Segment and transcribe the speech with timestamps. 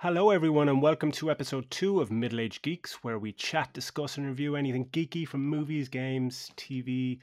[0.00, 4.16] Hello, everyone, and welcome to episode two of Middle Age Geeks, where we chat, discuss,
[4.16, 7.18] and review anything geeky from movies, games, TV,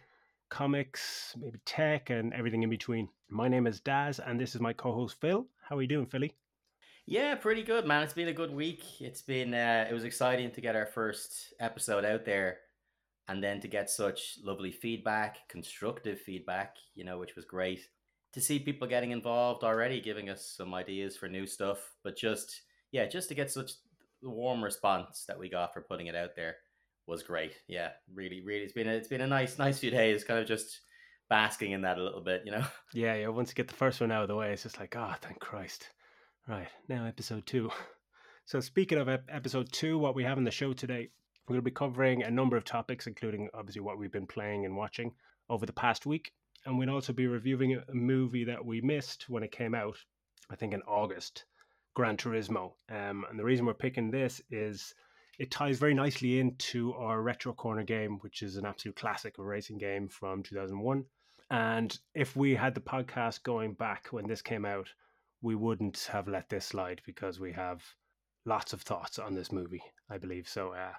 [0.49, 3.07] comics, maybe tech, and everything in between.
[3.29, 5.47] My name is Daz, and this is my co host Phil.
[5.69, 6.33] How are you doing, Philly?
[7.05, 8.03] Yeah, pretty good, man.
[8.03, 8.83] It's been a good week.
[8.99, 12.57] It's been, uh, it was exciting to get our first episode out there
[13.29, 17.87] and then to get such lovely feedback, constructive feedback, you know, which was great
[18.35, 21.93] to see people getting involved already, giving us some ideas for new stuff.
[22.03, 23.71] But just yeah, just to get such
[24.21, 26.57] the warm response that we got for putting it out there
[27.07, 27.53] was great.
[27.67, 30.47] Yeah, really, really, it's been a, it's been a nice nice few days, kind of
[30.47, 30.81] just
[31.29, 32.65] basking in that a little bit, you know.
[32.93, 33.27] Yeah, yeah.
[33.29, 35.39] Once you get the first one out of the way, it's just like, oh, thank
[35.39, 35.89] Christ.
[36.47, 37.71] Right now, episode two.
[38.47, 41.09] So speaking of episode two, what we have in the show today,
[41.49, 45.13] we'll be covering a number of topics, including obviously what we've been playing and watching
[45.49, 46.31] over the past week
[46.65, 49.97] and we'll also be reviewing a movie that we missed when it came out,
[50.49, 51.45] I think in August,
[51.93, 52.73] Gran Turismo.
[52.89, 54.93] Um, and the reason we're picking this is
[55.37, 59.77] it ties very nicely into our Retro Corner game, which is an absolute classic racing
[59.77, 61.05] game from 2001.
[61.51, 64.87] And if we had the podcast going back when this came out,
[65.41, 67.83] we wouldn't have let this slide because we have
[68.45, 70.47] lots of thoughts on this movie, I believe.
[70.47, 70.93] So, uh,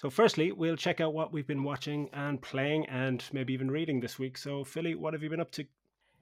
[0.00, 4.00] so, firstly, we'll check out what we've been watching and playing and maybe even reading
[4.00, 4.38] this week.
[4.38, 5.66] So, Philly, what have you been up to?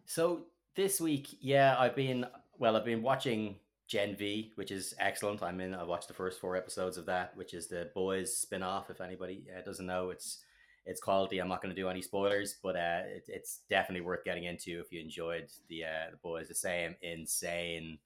[0.04, 2.26] So, this week, yeah, I've been,
[2.58, 3.54] well, I've been watching
[3.86, 5.44] Gen V, which is excellent.
[5.44, 8.64] I'm in, I watched the first four episodes of that, which is the Boys spin
[8.64, 8.90] off.
[8.90, 10.40] If anybody uh, doesn't know, it's
[10.84, 11.38] it's quality.
[11.38, 14.80] I'm not going to do any spoilers, but uh, it, it's definitely worth getting into
[14.80, 16.48] if you enjoyed the uh, the Boys.
[16.48, 17.98] The same insane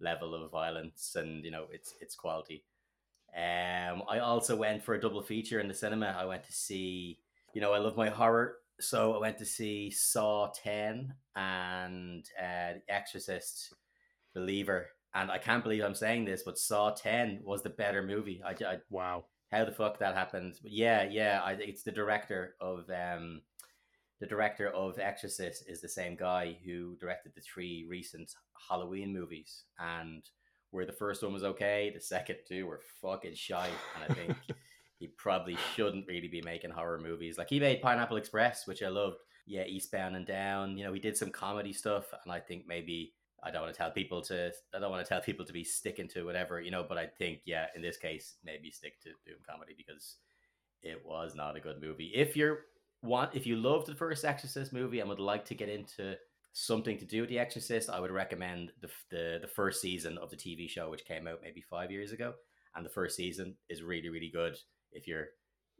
[0.00, 2.64] level of violence, and you know, it's it's quality.
[3.36, 6.16] Um, I also went for a double feature in the cinema.
[6.18, 7.18] I went to see,
[7.54, 12.74] you know, I love my horror, so I went to see Saw Ten and uh,
[12.74, 13.74] The Exorcist,
[14.34, 18.42] Believer, and I can't believe I'm saying this, but Saw Ten was the better movie.
[18.44, 20.58] I, I wow, how the fuck that happened?
[20.62, 23.42] But yeah, yeah, I, it's the director of um,
[24.20, 28.32] the director of Exorcist is the same guy who directed the three recent
[28.68, 30.22] Halloween movies and
[30.70, 34.36] where the first one was okay, the second two were fucking shite, and I think
[34.98, 37.38] he probably shouldn't really be making horror movies.
[37.38, 39.16] Like he made Pineapple Express, which I loved.
[39.46, 40.78] Yeah, Eastbound and Down.
[40.78, 43.78] You know, he did some comedy stuff, and I think maybe I don't want to
[43.78, 46.70] tell people to I don't want to tell people to be sticking to whatever you
[46.70, 50.16] know, but I think yeah, in this case, maybe stick to doing comedy because
[50.82, 52.12] it was not a good movie.
[52.14, 52.60] If you're
[53.02, 56.16] want if you loved the first Exorcist movie and would like to get into
[56.52, 60.30] something to do with The Exorcist, I would recommend the, the the first season of
[60.30, 62.34] the TV show, which came out maybe five years ago,
[62.74, 64.56] and the first season is really really good
[64.92, 65.28] if you're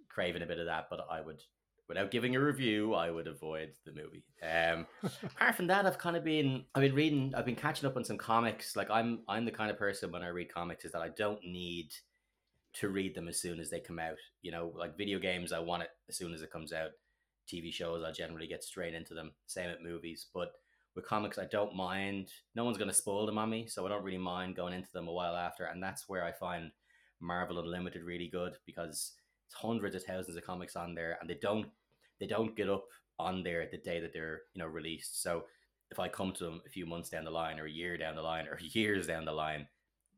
[0.09, 0.87] craving a bit of that.
[0.91, 1.41] But I would,
[1.89, 4.25] without giving a review, I would avoid the movie.
[4.43, 4.87] Um,
[5.23, 8.05] apart from that, I've kind of been I've been reading, I've been catching up on
[8.05, 8.77] some comics.
[8.77, 11.41] Like I'm I'm the kind of person when I read comics is that I don't
[11.45, 11.91] need
[12.73, 14.19] to read them as soon as they come out.
[14.43, 16.91] You know, like video games, I want it as soon as it comes out.
[17.51, 19.33] TV shows, I generally get straight into them.
[19.47, 20.53] Same at movies, but
[20.95, 22.29] with comics, I don't mind.
[22.55, 24.93] No one's going to spoil them on me, so I don't really mind going into
[24.93, 25.65] them a while after.
[25.65, 26.71] And that's where I find
[27.21, 29.13] Marvel Unlimited really good because
[29.47, 31.67] it's hundreds of thousands of comics on there, and they don't
[32.19, 32.85] they don't get up
[33.19, 35.23] on there the day that they're you know released.
[35.23, 35.45] So
[35.91, 38.17] if I come to them a few months down the line, or a year down
[38.17, 39.67] the line, or years down the line,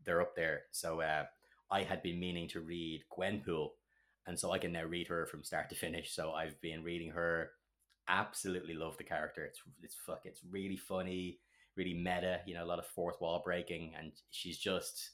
[0.04, 0.62] they're up there.
[0.72, 1.24] So uh,
[1.70, 3.70] I had been meaning to read Gwenpool
[4.26, 6.14] and so I can now read her from start to finish.
[6.14, 7.50] So I've been reading her.
[8.08, 9.44] Absolutely love the character.
[9.44, 10.22] It's it's fuck.
[10.24, 11.38] It's really funny,
[11.76, 12.40] really meta.
[12.46, 15.10] You know, a lot of fourth wall breaking, and she's just.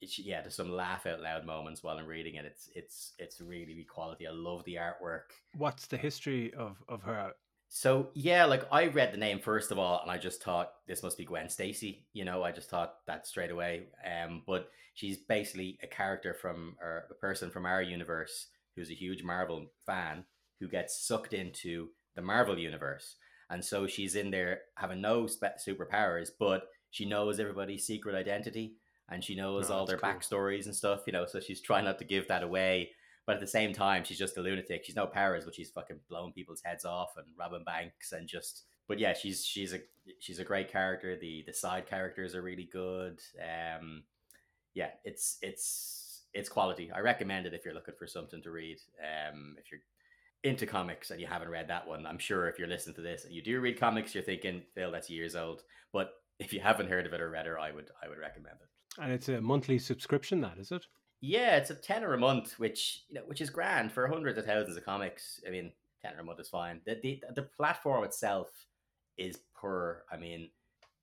[0.00, 2.44] It's, yeah, there's some laugh out loud moments while I'm reading it.
[2.44, 4.26] It's it's it's really, really quality.
[4.26, 5.30] I love the artwork.
[5.56, 7.32] What's the history of of her?
[7.74, 11.02] So yeah, like I read the name first of all, and I just thought this
[11.02, 12.04] must be Gwen Stacy.
[12.12, 13.86] You know, I just thought that straight away.
[14.04, 18.94] Um, but she's basically a character from or a person from our universe who's a
[18.94, 20.24] huge Marvel fan
[20.60, 23.16] who gets sucked into the Marvel universe,
[23.48, 28.74] and so she's in there having no spe- superpowers, but she knows everybody's secret identity
[29.08, 30.10] and she knows oh, all their cool.
[30.10, 31.04] backstories and stuff.
[31.06, 32.90] You know, so she's trying not to give that away
[33.26, 34.84] but at the same time, she's just a lunatic.
[34.84, 38.64] She's no powers, but she's fucking blowing people's heads off and robbing banks and just.
[38.88, 39.78] But yeah, she's she's a
[40.18, 41.16] she's a great character.
[41.18, 43.20] The the side characters are really good.
[43.40, 44.02] Um,
[44.74, 46.90] yeah, it's it's it's quality.
[46.90, 48.78] I recommend it if you're looking for something to read.
[49.00, 49.80] Um, if you're
[50.42, 53.24] into comics and you haven't read that one, I'm sure if you're listening to this
[53.24, 55.62] and you do read comics, you're thinking, Phil, that's years old.
[55.92, 56.10] But
[56.40, 59.00] if you haven't heard of it or read it, I would I would recommend it.
[59.02, 60.84] And it's a monthly subscription, that is it?
[61.22, 64.44] Yeah, it's a tenner a month, which you know, which is grand for hundreds of
[64.44, 65.40] thousands of comics.
[65.46, 65.72] I mean,
[66.02, 66.80] tenner a month is fine.
[66.84, 68.50] The the, the platform itself
[69.16, 70.02] is per.
[70.12, 70.50] I mean,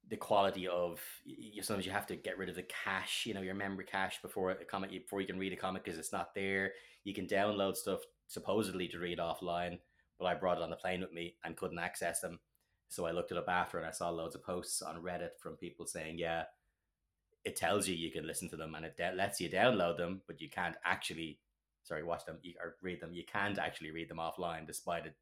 [0.10, 3.42] the quality of you, sometimes you have to get rid of the cache, you know,
[3.42, 6.36] your memory cache before a comic before you can read a comic because it's not
[6.36, 6.74] there.
[7.06, 9.80] You can download stuff supposedly to read offline,
[10.20, 12.40] but I brought it on the plane with me and couldn't access them.
[12.90, 15.56] So I looked it up after and I saw loads of posts on Reddit from
[15.58, 16.46] people saying, yeah,
[17.46, 20.22] it tells you you can listen to them and it de- lets you download them,
[20.28, 21.40] but you can't actually,
[21.84, 23.14] sorry, watch them or read them.
[23.14, 25.16] You can't actually read them offline despite it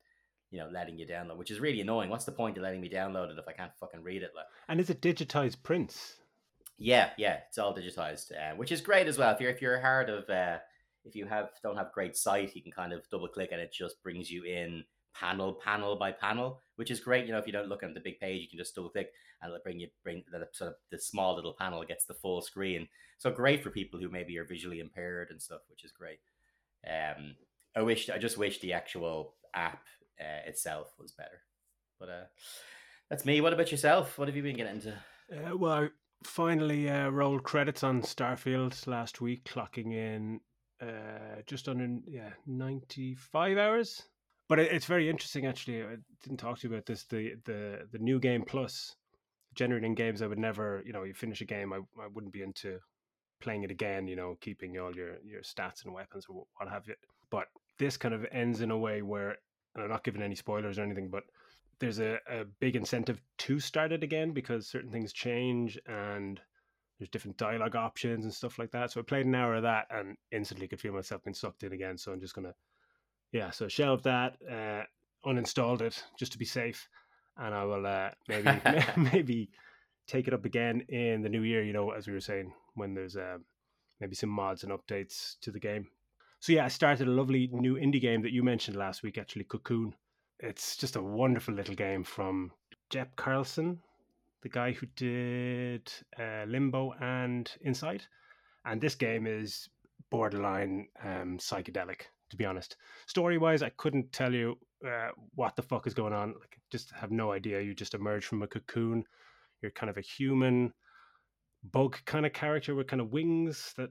[0.51, 2.09] you know, letting you download, which is really annoying.
[2.09, 4.31] What's the point of letting me download it if I can't fucking read it?
[4.35, 6.15] Like, and is it digitized prints?
[6.77, 9.33] Yeah, yeah, it's all digitized, uh, which is great as well.
[9.33, 10.59] If you're if you're hard of uh,
[11.03, 13.73] if you have don't have great sight, you can kind of double click and it
[13.73, 14.83] just brings you in
[15.19, 17.25] panel panel by panel, which is great.
[17.25, 19.09] You know, if you don't look at the big page, you can just double click
[19.41, 22.41] and it'll bring you bring the sort of the small little panel gets the full
[22.41, 22.87] screen.
[23.17, 26.19] So great for people who maybe are visually impaired and stuff, which is great.
[26.87, 27.35] Um,
[27.75, 29.83] I wish I just wish the actual app
[30.19, 31.41] uh, itself was better.
[31.99, 32.23] But uh,
[33.09, 33.41] that's me.
[33.41, 34.17] What about yourself?
[34.17, 34.93] What have you been getting into?
[35.31, 35.87] Uh, well, I
[36.23, 40.39] finally uh, rolled credits on Starfield last week, clocking in
[40.81, 44.03] uh, just under yeah ninety five hours.
[44.49, 45.83] But it, it's very interesting, actually.
[45.83, 47.03] I didn't talk to you about this.
[47.03, 48.95] The the the new game plus
[49.55, 50.21] generating games.
[50.21, 52.79] I would never, you know, you finish a game, I I wouldn't be into
[53.41, 54.07] playing it again.
[54.07, 56.95] You know, keeping all your your stats and weapons or what have you.
[57.29, 57.47] But
[57.77, 59.37] this kind of ends in a way where
[59.75, 61.23] and I'm not giving any spoilers or anything, but
[61.79, 66.41] there's a, a big incentive to start it again because certain things change and
[66.97, 68.91] there's different dialogue options and stuff like that.
[68.91, 71.73] So I played an hour of that and instantly could feel myself being sucked in
[71.73, 71.97] again.
[71.97, 72.55] So I'm just gonna,
[73.31, 74.83] yeah, so shelved that, uh,
[75.27, 76.87] uninstalled it just to be safe,
[77.37, 78.49] and I will uh, maybe
[79.13, 79.49] maybe
[80.07, 81.63] take it up again in the new year.
[81.63, 83.37] You know, as we were saying, when there's uh,
[83.99, 85.87] maybe some mods and updates to the game.
[86.39, 89.45] So yeah, I started a lovely new indie game that you mentioned last week, actually,
[89.45, 89.95] Cocoon.
[90.39, 92.51] It's just a wonderful little game from
[92.91, 93.79] Jeppe Carlsen,
[94.43, 98.03] the guy who did uh, Limbo and Inside.
[98.65, 99.67] And this game is
[100.11, 102.77] borderline um, psychedelic, to be honest.
[103.05, 106.29] Story wise, I couldn't tell you uh, what the fuck is going on.
[106.39, 107.61] Like, just have no idea.
[107.61, 109.03] You just emerge from a cocoon.
[109.61, 110.73] You're kind of a human
[111.71, 113.89] bug kind of character with kind of wings that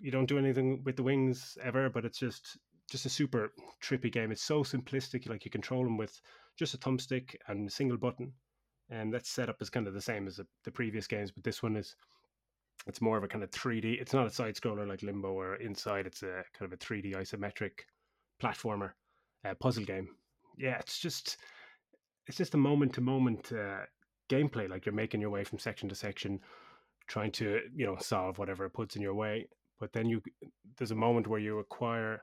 [0.00, 2.58] you don't do anything with the wings ever, but it's just
[2.90, 4.32] just a super trippy game.
[4.32, 5.28] It's so simplistic.
[5.28, 6.20] Like you control them with
[6.56, 8.32] just a thumbstick and a single button,
[8.90, 11.30] and that setup is kind of the same as the, the previous games.
[11.30, 11.94] But this one is
[12.86, 14.00] it's more of a kind of 3D.
[14.00, 16.06] It's not a side scroller like Limbo or Inside.
[16.06, 17.80] It's a kind of a 3D isometric
[18.42, 18.92] platformer
[19.44, 20.08] uh, puzzle game.
[20.56, 21.38] Yeah, it's just
[22.26, 23.52] it's just a moment to moment
[24.30, 24.68] gameplay.
[24.68, 26.40] Like you're making your way from section to section,
[27.06, 29.46] trying to you know solve whatever it puts in your way
[29.78, 30.22] but then you
[30.76, 32.22] there's a moment where you acquire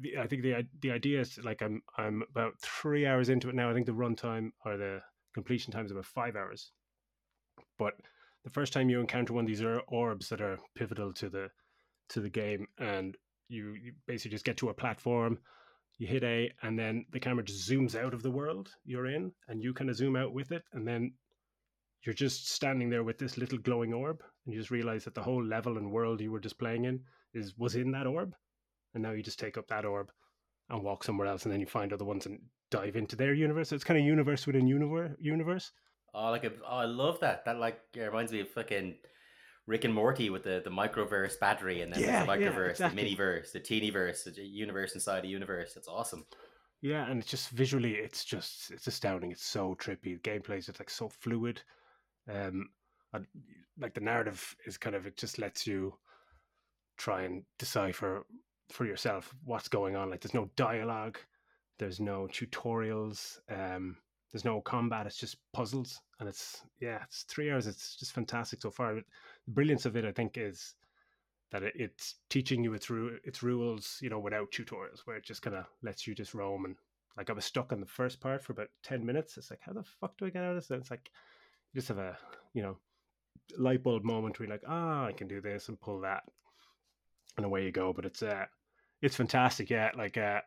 [0.00, 3.54] the, I think the the idea is like I'm I'm about three hours into it
[3.54, 3.70] now.
[3.70, 5.00] I think the runtime or the
[5.34, 6.72] completion time is about five hours.
[7.78, 7.94] But
[8.44, 11.50] the first time you encounter one of these orbs that are pivotal to the
[12.08, 13.16] to the game, and
[13.48, 15.38] you, you basically just get to a platform,
[15.98, 19.32] you hit A, and then the camera just zooms out of the world you're in,
[19.48, 21.12] and you kind of zoom out with it, and then
[22.04, 25.22] you're just standing there with this little glowing orb, and you just realize that the
[25.22, 27.00] whole level and world you were just playing in
[27.32, 28.34] is was in that orb,
[28.94, 30.10] and now you just take up that orb
[30.68, 33.68] and walk somewhere else, and then you find other ones and dive into their universe.
[33.68, 35.12] So it's kind of universe within universe.
[35.20, 35.72] Universe.
[36.14, 37.44] Oh, like a, oh, I love that.
[37.44, 38.96] That like reminds me of fucking
[39.66, 43.14] Rick and Morty with the the microverse battery, and then yeah, the microverse, yeah, exactly.
[43.14, 45.76] the miniverse, the teenyverse, the universe inside a universe.
[45.76, 46.26] It's awesome.
[46.80, 49.30] Yeah, and it's just visually, it's just it's astounding.
[49.30, 50.20] It's so trippy.
[50.20, 51.62] The gameplay is just like so fluid.
[52.28, 52.70] Um,
[53.78, 55.94] like the narrative is kind of it just lets you
[56.96, 58.26] try and decipher
[58.70, 60.10] for yourself what's going on.
[60.10, 61.18] Like there's no dialogue,
[61.78, 63.96] there's no tutorials, um,
[64.32, 65.06] there's no combat.
[65.06, 67.66] It's just puzzles, and it's yeah, it's three hours.
[67.66, 68.94] It's just fantastic so far.
[68.94, 69.04] But
[69.46, 70.74] The brilliance of it, I think, is
[71.50, 75.24] that it, it's teaching you its ru- its rules, you know, without tutorials, where it
[75.24, 76.76] just kind of lets you just roam and
[77.16, 79.36] like I was stuck on the first part for about ten minutes.
[79.36, 80.70] It's like, how the fuck do I get out of this?
[80.70, 81.10] And it's like
[81.72, 82.16] you just have a
[82.54, 82.78] you know
[83.58, 86.22] light bulb moment where you're like, ah, oh, I can do this and pull that,
[87.36, 87.92] and away you go.
[87.92, 88.46] But it's uh,
[89.00, 89.70] it's fantastic.
[89.70, 90.40] Yeah, like uh,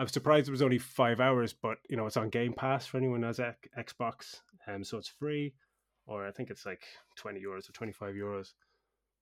[0.00, 2.86] I was surprised it was only five hours, but you know it's on Game Pass
[2.86, 3.38] for anyone who has
[3.78, 5.52] Xbox, um, so it's free,
[6.06, 6.82] or I think it's like
[7.16, 8.54] twenty euros or twenty five euros,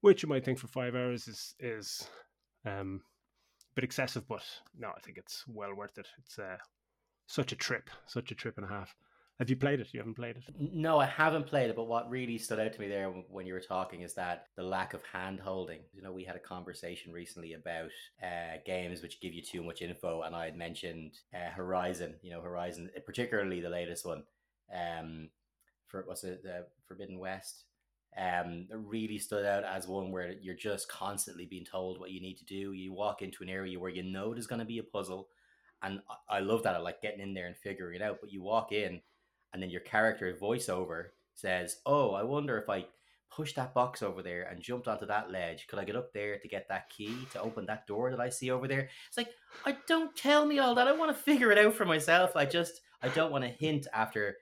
[0.03, 2.09] which you might think for five hours is is
[2.65, 3.03] um
[3.73, 4.45] a bit excessive, but
[4.79, 6.07] no, I think it's well worth it.
[6.21, 6.59] It's uh,
[7.27, 8.95] such a trip, such a trip and a half.
[9.39, 9.89] Have you played it?
[9.93, 10.45] You haven't played it?
[10.59, 11.77] No, I haven't played it.
[11.77, 14.65] But what really stood out to me there when you were talking is that the
[14.65, 15.79] lack of hand holding.
[15.95, 17.91] You know, we had a conversation recently about
[18.21, 22.17] uh, games which give you too much info, and I had mentioned uh, Horizon.
[22.21, 24.25] You know, Horizon, particularly the latest one.
[24.75, 25.31] Um,
[25.87, 27.63] for what's it, the Forbidden West,
[28.19, 32.39] um, really stood out as one where you're just constantly being told what you need
[32.39, 32.73] to do.
[32.73, 35.29] You walk into an area where you know there's going to be a puzzle,
[35.81, 36.75] and I, I love that.
[36.75, 38.19] I like getting in there and figuring it out.
[38.21, 39.01] But you walk in,
[39.53, 42.87] and then your character voiceover says, "Oh, I wonder if I
[43.31, 45.67] push that box over there and jumped onto that ledge.
[45.69, 48.29] Could I get up there to get that key to open that door that I
[48.29, 49.31] see over there?" It's like,
[49.65, 50.89] I don't tell me all that.
[50.89, 52.37] I want to figure it out for myself.
[52.37, 54.37] I just I don't want to hint after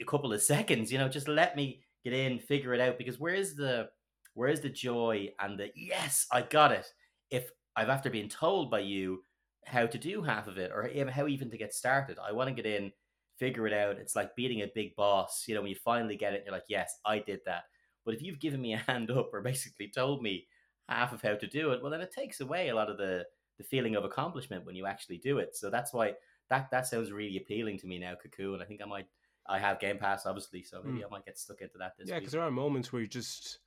[0.00, 0.92] a couple of seconds.
[0.92, 2.98] You know, just let me get in, figure it out.
[2.98, 3.88] Because where's the
[4.34, 6.86] where's the joy and the yes, I got it.
[7.30, 9.22] If I've after being told by you
[9.64, 12.54] how to do half of it or how even to get started, I want to
[12.54, 12.92] get in,
[13.38, 13.98] figure it out.
[13.98, 15.44] It's like beating a big boss.
[15.46, 17.64] You know, when you finally get it, you're like, yes, I did that.
[18.04, 20.46] But if you've given me a hand up or basically told me
[20.88, 23.24] half of how to do it, well, then it takes away a lot of the
[23.58, 25.56] the feeling of accomplishment when you actually do it.
[25.56, 26.12] So that's why
[26.50, 28.60] that that sounds really appealing to me now, Cocoon.
[28.60, 29.06] I think I might
[29.48, 31.06] I have Game Pass, obviously, so maybe mm.
[31.06, 31.94] I might get stuck into that.
[32.04, 33.60] yeah, because there are moments where you just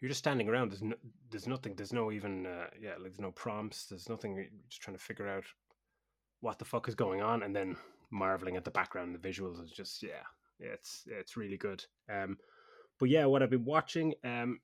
[0.00, 0.70] you're just standing around.
[0.70, 0.96] There's no,
[1.30, 1.74] there's nothing.
[1.76, 3.86] There's no even uh, yeah, like there's no prompts.
[3.86, 4.34] There's nothing.
[4.34, 5.44] You're just trying to figure out
[6.40, 7.76] what the fuck is going on, and then
[8.10, 9.14] marveling at the background.
[9.14, 10.22] The visuals is just yeah,
[10.60, 11.84] it's it's really good.
[12.10, 12.38] Um,
[12.98, 14.14] but yeah, what I've been watching.
[14.24, 14.60] Um,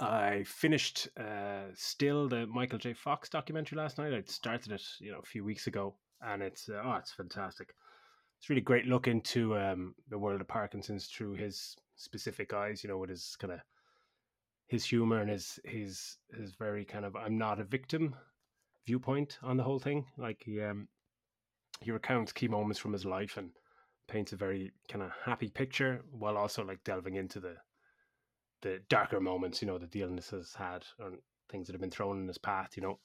[0.00, 2.92] I finished uh, still the Michael J.
[2.92, 4.12] Fox documentary last night.
[4.12, 7.74] I started it, you know, a few weeks ago, and it's uh, oh, it's fantastic
[8.38, 12.84] it's really great look into um, the world of Parkinson's through his specific eyes.
[12.84, 13.60] You know, with his kind of
[14.68, 18.14] his humor and his his his very kind of I'm not a victim
[18.86, 20.06] viewpoint on the whole thing.
[20.16, 20.88] Like he um
[21.80, 23.50] he recounts key moments from his life and
[24.08, 27.56] paints a very kind of happy picture while also like delving into the
[28.62, 31.12] the darker moments, you know, that the illness has had or
[31.48, 32.98] things that have been thrown in his path, you know.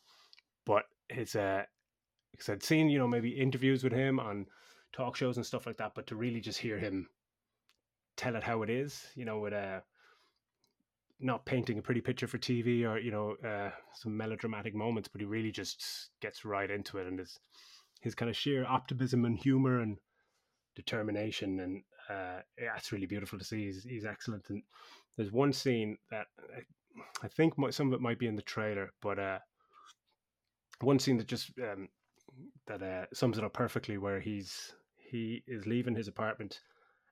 [0.66, 1.64] But his uh
[2.32, 4.48] because I'd seen, you know, maybe interviews with him on
[4.92, 7.08] talk shows and stuff like that, but to really just hear him
[8.18, 9.82] tell it how it is, you know, with uh,
[11.20, 15.22] not painting a pretty picture for TV or you know uh, some melodramatic moments, but
[15.22, 17.40] he really just gets right into it, and his
[18.04, 19.98] his kind of sheer optimism and humor and
[20.76, 23.66] determination, and uh, yeah, it's really beautiful to see.
[23.66, 24.62] He's, he's excellent, and
[25.18, 28.92] there's one scene that I, I think some of it might be in the trailer,
[29.02, 29.40] but uh,
[30.82, 31.90] one scene that just um,
[32.68, 34.74] that uh, sums it up perfectly, where he's
[35.14, 36.60] he is leaving his apartment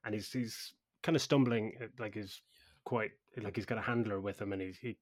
[0.04, 2.42] and he's he's kind of stumbling uh, like he's
[2.84, 4.96] quite like he's got a handler with him and he's, he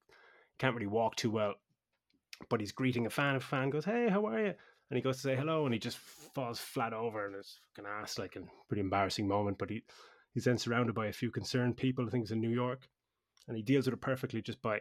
[0.58, 1.54] can't really walk too well
[2.48, 4.54] but he's greeting a fan a fan goes hey how are you
[4.90, 7.90] and he goes to say hello and he just falls flat over and it's fucking
[7.90, 9.82] ass like a pretty embarrassing moment but he
[10.34, 12.88] he's then surrounded by a few concerned people I think it's in New York
[13.48, 14.80] and he deals with it perfectly just by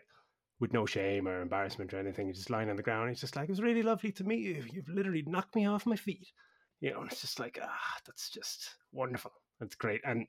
[0.60, 3.36] with no shame or embarrassment or anything he's just lying on the ground he's just
[3.36, 6.28] like it was really lovely to meet you you've literally knocked me off my feet
[6.82, 9.32] you know, it's just like ah, that's just wonderful.
[9.60, 10.28] That's great, and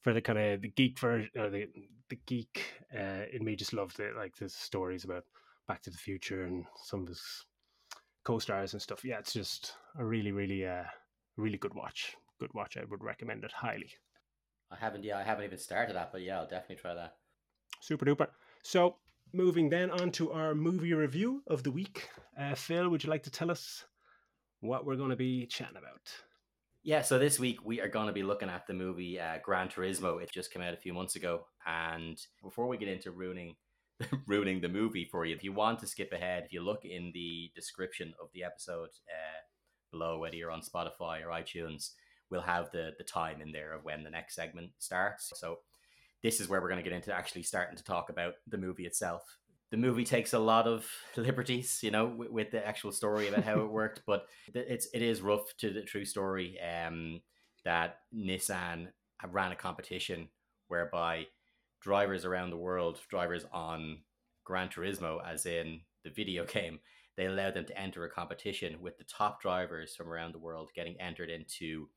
[0.00, 1.66] for the kind of the geek version or the
[2.08, 2.62] the geek
[2.96, 5.24] uh, in me just loved it, like the stories about
[5.68, 7.22] Back to the Future and some of his
[8.26, 9.04] co-stars and stuff.
[9.04, 10.82] Yeah, it's just a really, really, uh,
[11.36, 12.16] really good watch.
[12.40, 12.76] Good watch.
[12.76, 13.90] I would recommend it highly.
[14.70, 17.14] I haven't, yeah, I haven't even started that, but yeah, I'll definitely try that.
[17.80, 18.26] Super duper.
[18.62, 18.96] So,
[19.32, 22.08] moving then on to our movie review of the week.
[22.36, 23.84] Uh, Phil, would you like to tell us
[24.60, 26.10] what we're going to be chatting about.
[26.82, 29.68] Yeah, so this week we are going to be looking at the movie uh, Gran
[29.68, 30.22] Turismo.
[30.22, 33.56] It just came out a few months ago, and before we get into ruining
[34.26, 37.10] ruining the movie for you, if you want to skip ahead, if you look in
[37.14, 39.40] the description of the episode uh,
[39.90, 41.90] below, whether you're on Spotify or iTunes,
[42.30, 45.32] we'll have the the time in there of when the next segment starts.
[45.34, 45.58] So
[46.22, 48.86] this is where we're going to get into actually starting to talk about the movie
[48.86, 49.22] itself
[49.70, 50.86] the movie takes a lot of
[51.16, 54.02] liberties, you know, with, with the actual story about how it worked.
[54.06, 56.58] But it's it is rough to the true story.
[56.60, 57.20] Um,
[57.64, 58.88] that Nissan
[59.28, 60.28] ran a competition
[60.68, 61.26] whereby
[61.86, 63.98] drivers around the world, drivers on
[64.44, 66.80] Gran Turismo, as in the video game,
[67.16, 70.70] they allowed them to enter a competition with the top drivers from around the world
[70.74, 71.88] getting entered into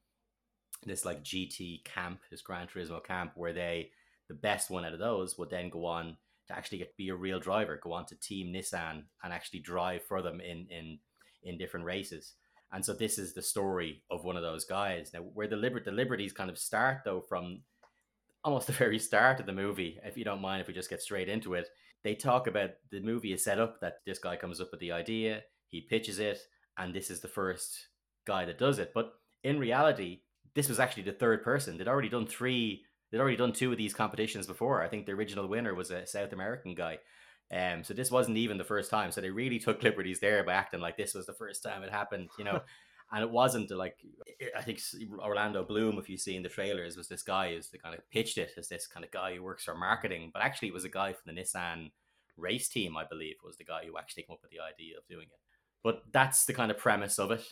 [0.86, 3.90] this like GT camp, this Gran Turismo camp, where they
[4.28, 6.16] the best one out of those would then go on
[6.48, 10.04] to actually get be a real driver, go on to Team Nissan and actually drive
[10.04, 11.00] for them in in
[11.42, 12.36] in different races.
[12.72, 15.10] And so this is the story of one of those guys.
[15.16, 17.64] Now, where the liber- the liberties kind of start though from
[18.44, 21.02] almost the very start of the movie, if you don't mind, if we just get
[21.02, 21.68] straight into it,
[22.04, 24.92] they talk about the movie is set up that this guy comes up with the
[24.92, 26.40] idea, he pitches it,
[26.78, 27.88] and this is the first
[28.26, 28.92] guy that does it.
[28.94, 29.12] But
[29.44, 30.22] in reality,
[30.56, 31.78] this was actually the third person.
[31.78, 34.82] They'd already done three they'd already done two of these competitions before.
[34.82, 37.00] I think the original winner was a South American guy.
[37.52, 39.12] Um, so this wasn't even the first time.
[39.12, 41.92] So they really took liberties there by acting like this was the first time it
[41.92, 42.62] happened, you know.
[43.12, 43.98] and it wasn't like
[44.56, 44.80] I think
[45.20, 48.10] Orlando Bloom, if you see in the trailers, was this guy who's the kind of
[48.12, 50.86] pitched it as this kind of guy who works for marketing, but actually it was
[50.86, 51.92] a guy from the Nissan
[52.38, 55.08] race team, I believe, was the guy who actually came up with the idea of
[55.08, 55.40] doing it.
[55.84, 57.44] But that's the kind of premise of it.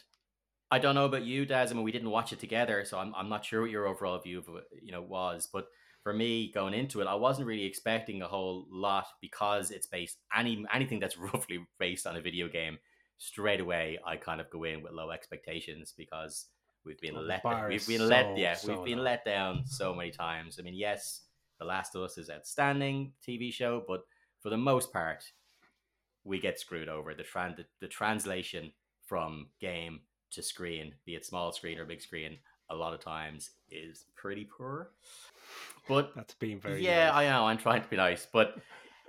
[0.69, 1.67] I don't know about you, Des.
[1.69, 4.19] I mean, we didn't watch it together, so I'm I'm not sure what your overall
[4.19, 5.47] view of it, you know, was.
[5.51, 5.67] But
[6.03, 10.17] for me, going into it, I wasn't really expecting a whole lot because it's based
[10.35, 12.77] any anything that's roughly based on a video game.
[13.17, 16.47] Straight away, I kind of go in with low expectations because
[16.85, 19.05] we've been Well, let bar we've been so, let yeah so we've been low.
[19.05, 20.57] let down so many times.
[20.59, 21.21] I mean, yes,
[21.59, 24.01] The Last of Us is outstanding TV show, but
[24.39, 25.23] for the most part,
[26.23, 27.13] we get screwed over.
[27.13, 28.71] The tran- the, the translation
[29.05, 32.37] from game to screen, be it small screen or big screen,
[32.69, 34.91] a lot of times is pretty poor.
[35.87, 37.15] But That's being very yeah, nice.
[37.15, 37.45] I know.
[37.45, 38.57] I'm trying to be nice, but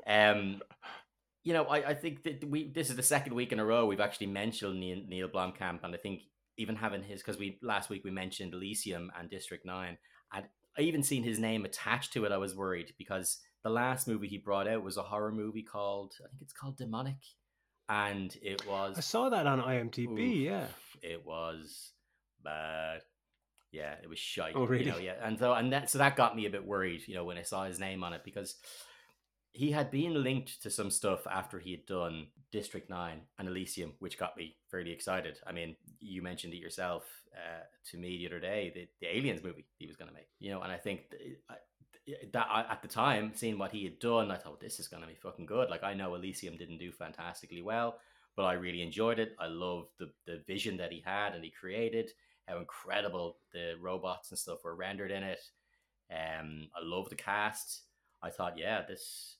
[0.07, 0.62] um,
[1.45, 3.87] you know, I, I think that we this is the second week in a row
[3.87, 6.23] we've actually mentioned Neil, Neil Blomkamp, and I think
[6.57, 9.99] even having his because we last week we mentioned Elysium and District Nine,
[10.33, 10.45] and
[10.76, 12.33] I even seen his name attached to it.
[12.33, 16.14] I was worried because the last movie he brought out was a horror movie called
[16.25, 17.16] I think it's called Demonic,
[17.88, 20.18] and it was I saw that on IMDb.
[20.18, 20.66] Oof, Yeah.
[21.02, 21.92] it was
[22.42, 23.00] bad.
[23.71, 24.54] Yeah, it was shite.
[24.57, 25.04] Oh, You know, really?
[25.07, 27.37] yeah, and so and that so that got me a bit worried, you know, when
[27.38, 28.57] I saw his name on it because
[29.52, 33.93] he had been linked to some stuff after he had done District Nine and Elysium,
[33.99, 35.38] which got me fairly excited.
[35.47, 39.43] I mean, you mentioned it yourself uh, to me the other day, the, the Aliens
[39.43, 41.02] movie he was going to make, you know, and I think
[42.33, 45.02] that I- at the time, seeing what he had done, I thought this is going
[45.02, 45.71] to be fucking good.
[45.71, 47.99] Like I know Elysium didn't do fantastically well,
[48.37, 49.35] but I really enjoyed it.
[49.38, 52.12] I loved the the vision that he had and he created.
[52.47, 55.40] How incredible the robots and stuff were rendered in it.
[56.11, 57.83] Um, I love the cast.
[58.23, 59.38] I thought, yeah, this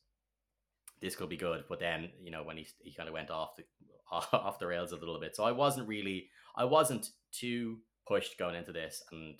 [1.01, 1.65] this could be good.
[1.69, 3.65] But then, you know, when he he kind of went off the
[4.11, 8.55] off the rails a little bit, so I wasn't really, I wasn't too pushed going
[8.55, 9.03] into this.
[9.13, 9.39] And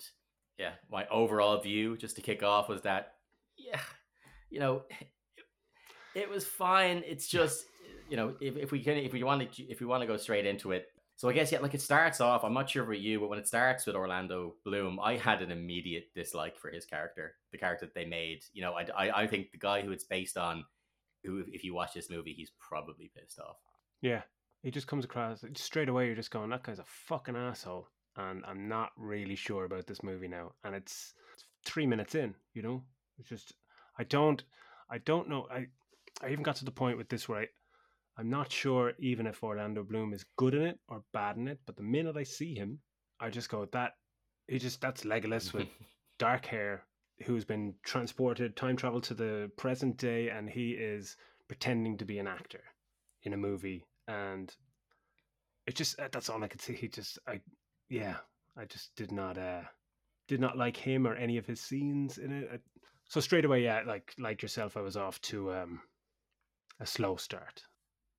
[0.57, 3.13] yeah, my overall view, just to kick off, was that,
[3.57, 3.79] yeah,
[4.49, 5.07] you know, it,
[6.15, 7.03] it was fine.
[7.05, 7.65] It's just,
[8.09, 10.17] you know, if, if we can, if we want to, if we want to go
[10.17, 10.87] straight into it.
[11.15, 12.45] So I guess yeah, like it starts off.
[12.45, 15.51] I'm not sure about you, but when it starts with Orlando Bloom, I had an
[15.51, 18.39] immediate dislike for his character, the character that they made.
[18.53, 20.63] You know, I, I, I think the guy who it's based on,
[21.29, 23.57] who if you watch this movie, he's probably pissed off.
[24.01, 24.21] Yeah.
[24.63, 26.07] He just comes across straight away.
[26.07, 27.87] You're just going, that guy's a fucking asshole.
[28.17, 30.51] And I'm not really sure about this movie now.
[30.63, 32.83] And it's, it's three minutes in, you know?
[33.17, 33.53] It's just,
[33.97, 34.43] I don't,
[34.89, 35.47] I don't know.
[35.49, 35.67] I,
[36.21, 37.47] I even got to the point with this where I,
[38.17, 41.59] I'm not sure even if Orlando Bloom is good in it or bad in it.
[41.65, 42.79] But the minute I see him,
[43.21, 43.93] I just go, that,
[44.47, 45.67] he just, that's Legolas with
[46.19, 46.83] dark hair
[47.23, 51.15] who's been transported time travel to the present day and he is
[51.47, 52.63] pretending to be an actor
[53.23, 53.85] in a movie.
[54.07, 54.53] And
[55.67, 56.73] it just uh, that's all i could see.
[56.73, 57.39] He just i
[57.89, 58.15] yeah
[58.57, 59.61] i just did not uh
[60.27, 62.61] did not like him or any of his scenes in it
[63.07, 65.81] so straight away yeah like like yourself i was off to um
[66.79, 67.63] a slow start.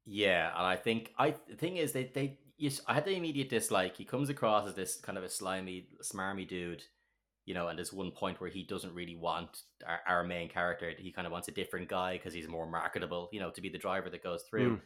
[0.04, 3.48] Yeah, and I think I the thing is they they yes, I had the immediate
[3.48, 3.96] dislike.
[3.96, 6.84] He comes across as this kind of a slimy, smarmy dude,
[7.46, 7.68] you know.
[7.68, 10.92] And there's one point where he doesn't really want our, our main character.
[10.96, 13.68] He kind of wants a different guy because he's more marketable, you know, to be
[13.68, 14.76] the driver that goes through.
[14.76, 14.80] Mm.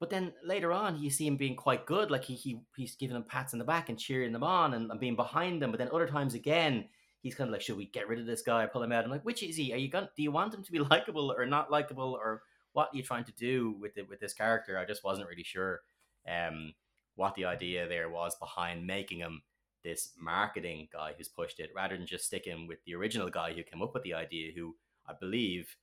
[0.00, 2.10] But then later on, you see him being quite good.
[2.10, 4.90] Like he, he he's giving them pats on the back and cheering them on and,
[4.90, 5.70] and being behind them.
[5.70, 6.88] But then other times again,
[7.20, 8.66] he's kind of like, should we get rid of this guy?
[8.66, 9.04] Pull him out.
[9.04, 9.72] I'm like, which is he?
[9.72, 10.08] Are you going?
[10.16, 12.42] Do you want him to be likable or not likable or
[12.72, 14.78] what are you trying to do with it with this character?
[14.78, 15.82] I just wasn't really sure
[16.28, 16.74] um,
[17.14, 19.42] what the idea there was behind making him
[19.84, 23.62] this marketing guy who's pushed it, rather than just sticking with the original guy who
[23.62, 24.76] came up with the idea, who
[25.08, 25.76] I believe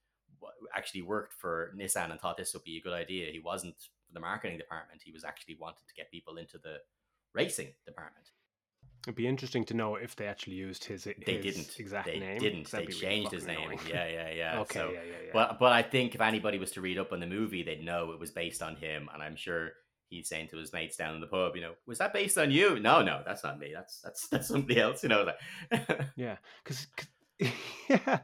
[0.76, 3.32] actually worked for Nissan and thought this would be a good idea.
[3.32, 6.78] He wasn't for the marketing department; he was actually wanting to get people into the
[7.34, 8.28] racing department.
[9.06, 11.80] it'd be interesting to know if they actually used his, his They didn't.
[11.80, 12.72] exact they name didn't.
[12.72, 13.60] They be really changed his name.
[13.62, 13.80] annoying.
[13.88, 14.60] Yeah, yeah, yeah.
[14.62, 17.12] okay So, yeah yeah yeah but but I think if anybody was to read up
[17.12, 19.72] on the movie, they'd know it was based on him, and I'm sure
[20.10, 22.52] he's saying to his mates down in the pub, you know, was that based on
[22.52, 22.80] you?
[22.80, 23.72] No, no, that's not me.
[23.74, 25.04] That's that's that's somebody else.
[25.04, 25.32] You know.
[26.16, 26.88] Yeah, because
[27.90, 28.20] yeah,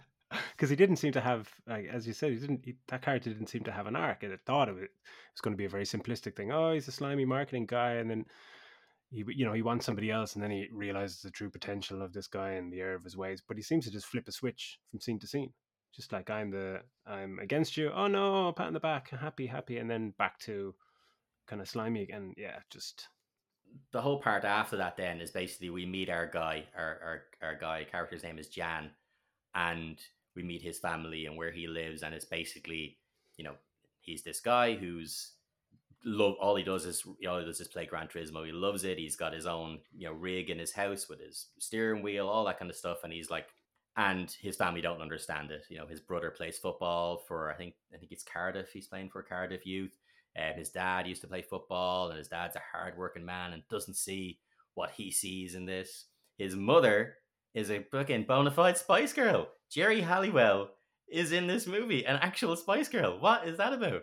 [0.51, 2.61] because he didn't seem to have, like as you said, he didn't.
[2.65, 4.91] He, that character didn't seem to have an arc, I thought it was, it
[5.33, 6.51] was going to be a very simplistic thing.
[6.51, 8.25] Oh, he's a slimy marketing guy, and then
[9.09, 12.13] he, you know, he wants somebody else, and then he realizes the true potential of
[12.13, 13.41] this guy and the error of his ways.
[13.47, 15.53] But he seems to just flip a switch from scene to scene,
[15.95, 17.91] just like I'm the, I'm against you.
[17.93, 20.73] Oh no, pat on the back, happy, happy, and then back to
[21.47, 22.33] kind of slimy again.
[22.37, 23.07] Yeah, just
[23.91, 26.99] the whole part after that then is basically we meet our guy, our
[27.41, 28.89] our, our guy character's name is Jan,
[29.53, 29.97] and
[30.35, 32.97] we meet his family and where he lives, and it's basically,
[33.37, 33.55] you know,
[34.01, 35.33] he's this guy who's
[36.03, 38.45] love all he does is all he does is play Gran Turismo.
[38.45, 38.97] He loves it.
[38.97, 42.45] He's got his own you know rig in his house with his steering wheel, all
[42.45, 43.47] that kind of stuff, and he's like.
[43.97, 45.63] And his family don't understand it.
[45.69, 48.69] You know, his brother plays football for I think I think it's Cardiff.
[48.73, 49.97] He's playing for Cardiff Youth.
[50.37, 53.95] Um, his dad used to play football, and his dad's a hardworking man and doesn't
[53.95, 54.39] see
[54.73, 56.05] what he sees in this.
[56.37, 57.15] His mother
[57.53, 59.47] is a fucking bona fide Spice Girl.
[59.71, 60.69] Geri Halliwell
[61.07, 63.17] is in this movie, an actual Spice Girl.
[63.19, 64.01] What is that about?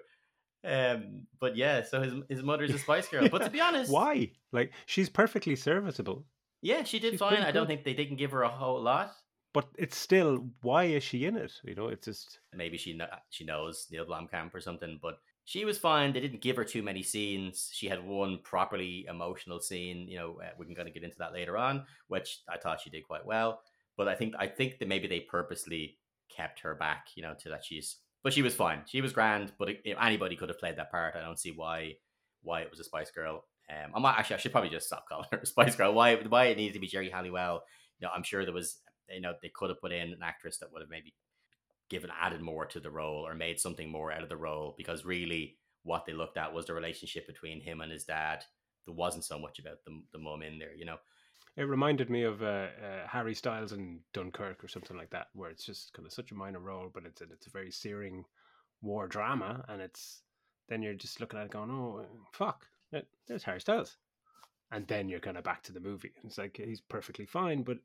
[0.64, 3.28] Um, but yeah, so his his mother's a Spice Girl.
[3.28, 4.30] But to be honest, why?
[4.52, 6.24] Like she's perfectly serviceable.
[6.62, 7.42] Yeah, she did She's fine.
[7.42, 9.12] I don't think they didn't give her a whole lot.
[9.52, 11.52] But it's still why is she in it?
[11.64, 14.98] You know, it's just Maybe she kno- she knows Neil Blomkamp or something.
[15.02, 16.12] But she was fine.
[16.12, 17.70] They didn't give her too many scenes.
[17.72, 20.06] She had one properly emotional scene.
[20.08, 22.80] You know, uh, we can kind of get into that later on, which I thought
[22.80, 23.60] she did quite well.
[23.96, 25.98] But I think I think that maybe they purposely
[26.34, 27.08] kept her back.
[27.16, 27.98] You know, to that she's.
[28.22, 28.82] But she was fine.
[28.86, 29.52] She was grand.
[29.58, 31.16] But anybody could have played that part.
[31.16, 31.94] I don't see why
[32.42, 33.44] why it was a Spice Girl.
[33.68, 35.92] Um, I might actually I should probably just stop calling her a Spice Girl.
[35.92, 37.64] Why why it needed to be Geri Halliwell?
[37.98, 38.78] You know, I'm sure there was
[39.10, 41.14] you know they could have put in an actress that would have maybe
[41.92, 45.04] given added more to the role or made something more out of the role because
[45.04, 48.44] really what they looked at was the relationship between him and his dad.
[48.86, 50.98] There wasn't so much about the the mum in there, you know.
[51.56, 55.50] it reminded me of uh, uh, Harry Styles in Dunkirk or something like that, where
[55.50, 58.24] it's just kind of such a minor role, but it's a, it's a very searing
[58.80, 60.22] war drama, and it's
[60.68, 62.66] then you're just looking at it going, oh fuck,
[63.26, 63.98] there's Harry Styles,
[64.70, 66.12] and then you're kind of back to the movie.
[66.24, 67.78] It's like he's perfectly fine, but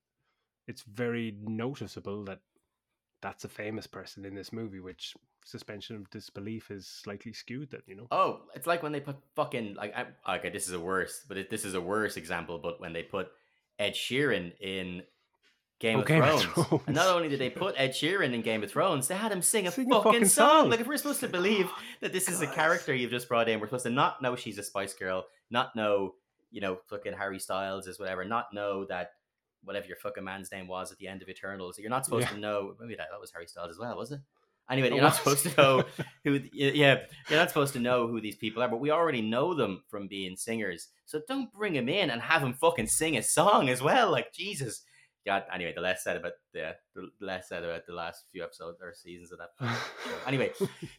[0.68, 2.40] it's very noticeable that
[3.22, 7.72] that's a famous person in this movie, which suspension of disbelief is slightly skewed.
[7.72, 10.74] That you know, Oh, it's like when they put fucking like I, okay, this is
[10.74, 12.60] a worse, but it, this is a worse example.
[12.60, 13.30] But when they put
[13.80, 15.04] Ed Sheeran in
[15.80, 16.84] Game, Oh, of, Game of Thrones, Thrones.
[16.88, 19.42] and not only did they put Ed Sheeran in Game of Thrones, they had him
[19.44, 20.62] sing a, Sing a fucking, fucking song.
[20.64, 20.70] song.
[20.72, 21.70] Like if we're supposed to believe
[22.02, 24.58] that this is a character you've just brought in, we're supposed to not know she's
[24.58, 26.16] a Spice Girl, not know
[26.52, 29.12] you know fucking Harry Styles is whatever, not know that.
[29.68, 32.34] Whatever your fucking man's name was at the end of Eternals, you're not supposed Yeah.
[32.34, 32.76] to know.
[32.80, 34.22] Maybe that, that was Harry Styles as well, was it?
[34.70, 35.84] Anyway, you're not supposed to know
[36.26, 36.98] who yeah
[37.30, 40.10] you're not supposed to know who these people are but we already know them from
[40.10, 43.82] being singers so don't bring him in and have him fucking sing a song as
[43.82, 44.84] well like jesus
[45.26, 48.82] god anyway the less said about the, the less said about the last few episodes
[48.82, 49.78] or seasons of that
[50.28, 50.52] anyway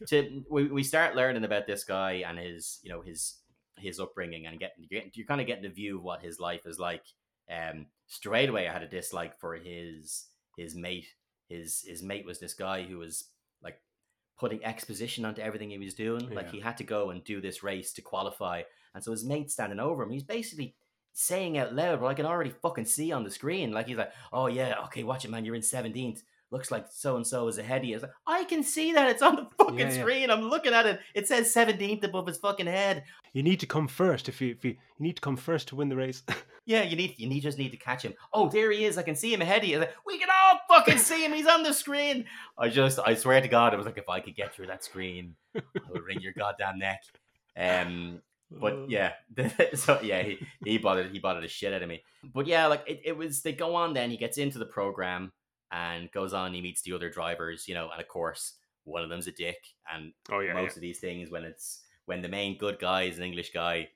[0.07, 3.35] to we, we start learning about this guy and his you know his
[3.77, 6.79] his upbringing and getting you're, kind of getting a view of what his life is
[6.79, 7.03] like
[7.49, 11.07] um straight away i had a dislike for his his mate
[11.49, 13.25] his his mate was this guy who was
[13.61, 13.81] like
[14.39, 16.29] putting exposition onto everything he was doing.
[16.33, 18.61] Like he had to go and do this race to qualify.
[18.93, 20.11] And so his mate standing over him.
[20.11, 20.75] He's basically
[21.11, 23.71] saying out loud what i can already fucking see on the screen.
[23.71, 27.15] Like he's like oh yeah okay watch it man you're in 17th looks like so
[27.15, 27.99] and so is ahead of you.
[27.99, 29.09] Like, I can see that.
[29.09, 30.01] It's on the fucking Yeah, yeah.
[30.01, 30.29] screen.
[30.31, 30.99] I'm looking at it.
[31.13, 33.03] It says 17th above his fucking head.
[33.33, 35.75] you need to come first if you if you, you need to come first to
[35.75, 36.23] win the race.
[36.65, 38.13] Yeah, you need you need just need to catch him.
[38.31, 38.99] Oh, there he is.
[38.99, 39.79] I can see him ahead of you.
[39.79, 41.33] Like, we can all fucking see him.
[41.33, 42.25] He's on the screen.
[42.59, 44.83] I just I swear to God, it was like if I could get through that
[44.83, 47.01] screen, I would wring your goddamn neck.
[47.57, 49.13] Um but yeah,
[49.73, 52.03] so yeah, he, he bothered he bothered the shit out of me.
[52.35, 55.31] But yeah, like it, it was they go on then, he gets into the program
[55.71, 59.09] and goes on, he meets the other drivers, you know, and of course one of
[59.09, 59.63] them's a dick.
[59.93, 63.17] And oh yeah, most of these things when it's when the main good guy is
[63.17, 63.89] an English guy,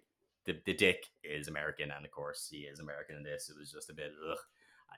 [0.45, 3.49] the, the dick is American, and of course he is American in this.
[3.49, 4.37] It was just a bit ugh.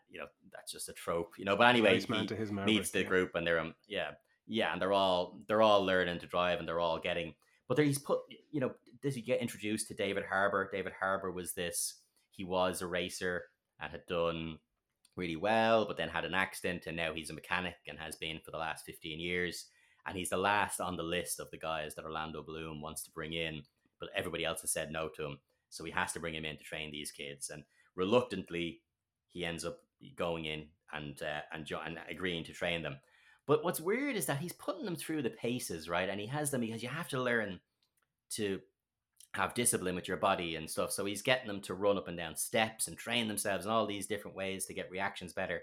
[0.09, 1.55] You know, that's just a trope, you know.
[1.55, 3.07] But anyway, he to his Maverick, meets the yeah.
[3.07, 4.11] group and they're um yeah
[4.47, 7.33] yeah and they're all they're all learning to drive and they're all getting
[7.67, 8.19] but there he's put
[8.51, 10.69] you know does he get introduced to David Harbour.
[10.71, 13.43] David Harbour was this he was a racer
[13.79, 14.59] and had done
[15.15, 18.39] really well, but then had an accident and now he's a mechanic and has been
[18.43, 19.65] for the last 15 years.
[20.07, 23.11] And he's the last on the list of the guys that Orlando Bloom wants to
[23.11, 23.63] bring in,
[23.99, 25.39] but everybody else has said no to him.
[25.69, 27.49] So he has to bring him in to train these kids.
[27.49, 27.63] And
[27.95, 28.81] reluctantly,
[29.27, 29.79] he ends up
[30.15, 32.97] going in and uh, and, jo- and agreeing to train them.
[33.47, 36.09] But what's weird is that he's putting them through the paces, right?
[36.09, 37.59] And he has them because you have to learn
[38.31, 38.59] to
[39.35, 40.91] have discipline with your body and stuff.
[40.91, 43.85] So he's getting them to run up and down steps and train themselves in all
[43.85, 45.61] these different ways to get reactions better.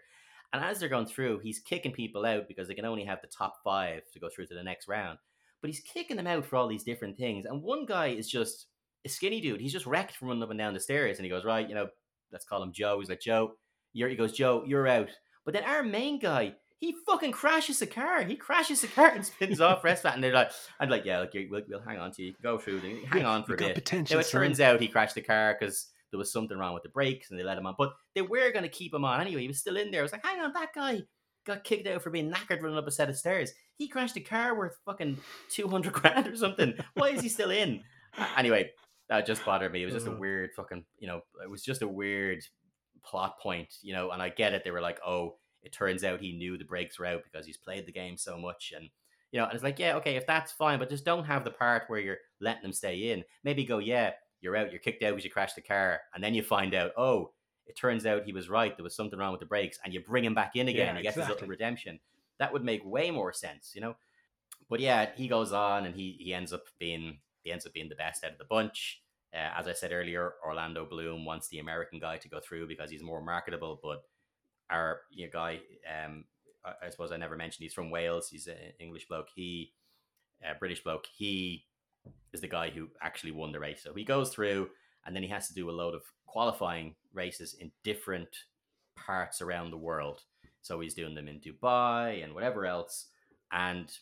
[0.52, 3.28] And as they're going through, he's kicking people out because they can only have the
[3.28, 5.18] top five to go through to the next round.
[5.62, 7.46] But he's kicking them out for all these different things.
[7.46, 8.66] And one guy is just
[9.06, 9.60] a skinny dude.
[9.60, 11.16] He's just wrecked from running up and down the stairs.
[11.16, 11.88] And he goes, right, you know,
[12.30, 12.98] let's call him Joe.
[12.98, 13.54] He's like, Joe,
[13.94, 15.08] you're, he goes, Joe, you're out.
[15.44, 18.24] But then our main guy, he fucking crashes a car.
[18.24, 20.14] He crashes a car and spins off rest flat.
[20.14, 22.34] And they're like, I'm like, yeah, like, we'll, we'll hang on to you.
[22.42, 22.80] Go through.
[22.80, 23.76] The, hang on for a bit.
[23.76, 24.16] potential.
[24.16, 24.40] Now it son.
[24.40, 27.38] turns out he crashed the car because there was something wrong with the brakes and
[27.38, 27.76] they let him on.
[27.78, 29.42] But they were going to keep him on anyway.
[29.42, 30.00] He was still in there.
[30.00, 31.02] I was like, hang on, that guy
[31.46, 33.52] got kicked out for being knackered running up a set of stairs.
[33.76, 35.18] He crashed a car worth fucking
[35.50, 36.74] 200 grand or something.
[36.94, 37.82] Why is he still in?
[38.36, 38.70] anyway,
[39.08, 39.82] that just bothered me.
[39.82, 40.16] It was just a Uh.
[40.16, 42.40] weird fucking, you know, it was just a weird
[43.04, 44.10] plot point, you know.
[44.10, 44.64] And I get it.
[44.64, 47.56] They were like, oh, it turns out he knew the brakes were out because he's
[47.56, 48.88] played the game so much, and
[49.30, 51.50] you know, and it's like, yeah, okay, if that's fine, but just don't have the
[51.50, 53.24] part where you're letting them stay in.
[53.44, 56.34] Maybe go, yeah, you're out, you're kicked out because you crashed the car, and then
[56.34, 57.32] you find out, oh,
[57.66, 58.76] it turns out he was right.
[58.76, 60.94] There was something wrong with the brakes, and you bring him back in again.
[60.94, 62.00] Yeah, he gets his little redemption.
[62.38, 63.96] That would make way more sense, you know.
[64.68, 67.88] But yeah, he goes on, and he he ends up being he ends up being
[67.88, 69.00] the best out of the bunch.
[69.34, 72.90] Uh, as I said earlier, Orlando Bloom wants the American guy to go through because
[72.90, 73.80] he's more marketable.
[73.82, 74.02] But
[74.72, 76.24] our you know, guy, um,
[76.64, 78.28] I, I suppose I never mentioned he's from Wales.
[78.28, 79.28] He's an English bloke.
[79.34, 79.72] He,
[80.44, 81.06] uh, British bloke.
[81.16, 81.66] He
[82.32, 83.82] is the guy who actually won the race.
[83.82, 84.70] So he goes through,
[85.06, 88.28] and then he has to do a load of qualifying races in different
[88.96, 90.22] parts around the world.
[90.62, 93.08] So he's doing them in Dubai and whatever else.
[93.52, 93.92] And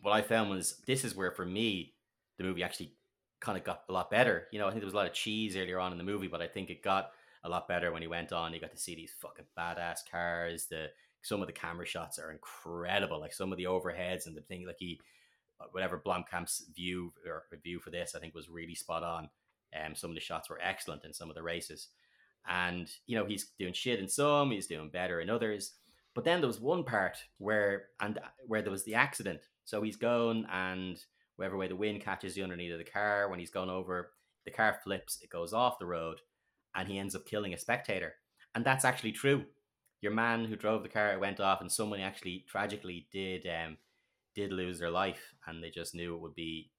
[0.00, 1.94] what I found was this is where, for me,
[2.38, 2.94] the movie actually
[3.40, 4.48] kind of got a lot better.
[4.50, 6.28] You know, I think there was a lot of cheese earlier on in the movie,
[6.28, 7.10] but I think it got
[7.44, 8.52] a lot better when he went on.
[8.52, 10.66] You got to see these fucking badass cars.
[10.70, 10.88] The
[11.22, 13.20] some of the camera shots are incredible.
[13.20, 15.00] Like some of the overheads and the thing, like he,
[15.70, 19.28] whatever Blomkamp's view or view for this, I think was really spot on.
[19.74, 21.88] Um, some of the shots were excellent in some of the races,
[22.46, 25.72] and you know he's doing shit in some, he's doing better in others.
[26.14, 29.40] But then there was one part where and where there was the accident.
[29.64, 31.02] So he's going and
[31.36, 33.28] whatever way the wind catches you underneath of the car.
[33.28, 34.10] When he's gone over,
[34.44, 36.20] the car flips, it goes off the road,
[36.74, 38.14] and he ends up killing a spectator.
[38.54, 39.44] And that's actually true.
[40.00, 43.76] Your man who drove the car went off, and someone actually tragically did um,
[44.34, 46.70] did lose their life, and they just knew it would be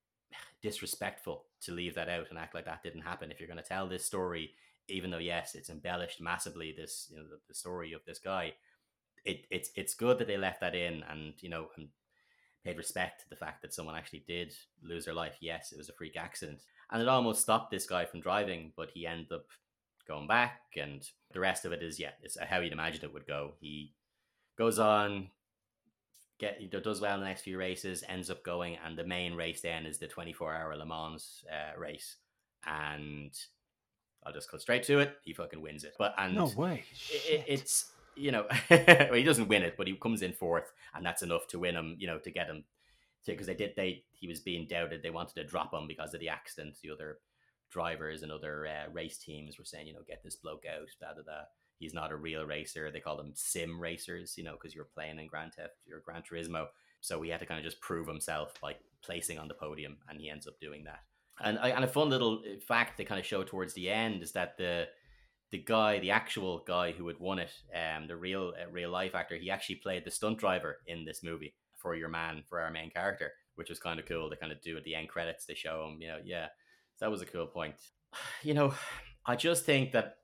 [0.61, 3.31] disrespectful to leave that out and act like that didn't happen.
[3.31, 4.51] If you're going to tell this story,
[4.87, 8.53] even though yes, it's embellished massively, this you know the, the story of this guy,
[9.25, 11.87] it it's it's good that they left that in, and you know and
[12.65, 15.35] paid respect to the fact that someone actually did lose their life.
[15.41, 18.89] Yes, it was a freak accident, and it almost stopped this guy from driving, but
[18.93, 19.45] he ended up
[20.07, 23.27] going back, and the rest of it is yeah, it's how you'd imagine it would
[23.27, 23.53] go.
[23.59, 23.93] He
[24.57, 25.29] goes on,
[26.39, 29.61] get does well in the next few races, ends up going, and the main race
[29.61, 32.17] then is the 24 hour Le Mans uh, race,
[32.65, 33.31] and
[34.25, 35.17] I'll just go straight to it.
[35.23, 36.83] He fucking wins it, but and No way.
[37.09, 41.05] it, it's you know well, he doesn't win it, but he comes in fourth, and
[41.05, 41.95] that's enough to win him.
[41.99, 42.63] You know to get him
[43.25, 45.01] to because they did they he was being doubted.
[45.01, 46.75] They wanted to drop him because of the accident.
[46.81, 47.19] The other
[47.73, 50.87] drivers and other uh, race teams were saying, you know, get this bloke out.
[51.01, 51.43] Da da da.
[51.79, 52.91] He's not a real racer.
[52.91, 56.21] They call them sim racers, you know, because you're playing in Grand Theft, you're Gran
[56.21, 56.67] Turismo.
[57.01, 60.21] So he had to kind of just prove himself by placing on the podium, and
[60.21, 60.99] he ends up doing that.
[61.43, 64.31] And and a fun little uh, fact they kind of show towards the end is
[64.33, 64.87] that the
[65.51, 69.15] the guy, the actual guy who had won it, um, the real uh, real life
[69.15, 72.71] actor, he actually played the stunt driver in this movie for your man, for our
[72.71, 74.29] main character, which was kind of cool.
[74.29, 76.47] They kind of do at the end credits, they show him, you know, yeah,
[76.99, 77.75] that was a cool point.
[78.43, 78.73] You know,
[79.25, 80.17] I just think that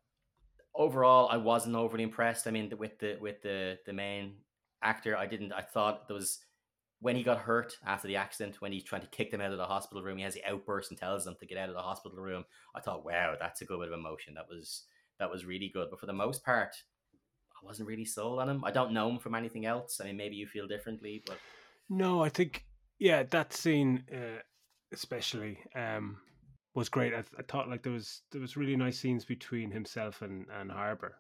[0.75, 2.47] overall, I wasn't overly impressed.
[2.47, 4.35] I mean, with the with the the main
[4.83, 5.53] actor, I didn't.
[5.53, 6.39] I thought there was
[7.01, 9.57] when he got hurt after the accident, when he's trying to kick them out of
[9.57, 11.81] the hospital room, he has the outburst and tells them to get out of the
[11.81, 12.43] hospital room.
[12.75, 14.33] I thought, wow, that's a good bit of emotion.
[14.33, 14.83] That was
[15.19, 15.87] that was really good.
[15.89, 16.75] But for the most part,
[17.61, 18.63] I wasn't really sold on him.
[18.63, 19.99] I don't know him from anything else.
[20.01, 21.37] I mean, maybe you feel differently, but
[21.89, 22.65] No, I think
[22.99, 24.41] yeah, that scene uh,
[24.91, 26.17] especially um,
[26.79, 27.13] was great.
[27.13, 30.71] I, I thought like there was there was really nice scenes between himself and and
[30.71, 31.17] Harbour,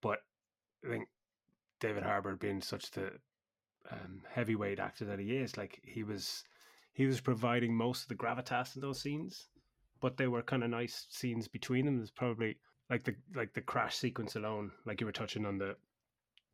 [0.00, 0.20] but
[0.84, 1.08] I think
[1.80, 3.12] David Harbour being such the
[3.90, 6.44] um, heavyweight actor that he is, like he was
[6.92, 9.48] he was providing most of the gravitas in those scenes,
[10.00, 11.98] but they were kind of nice scenes between them.
[11.98, 12.56] There's probably
[12.88, 15.76] like the like the crash sequence alone, like you were touching on the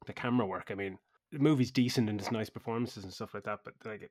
[0.06, 0.70] the camera work.
[0.70, 0.98] I mean,
[1.30, 4.10] the movie's decent and it's nice performances and stuff like that, but like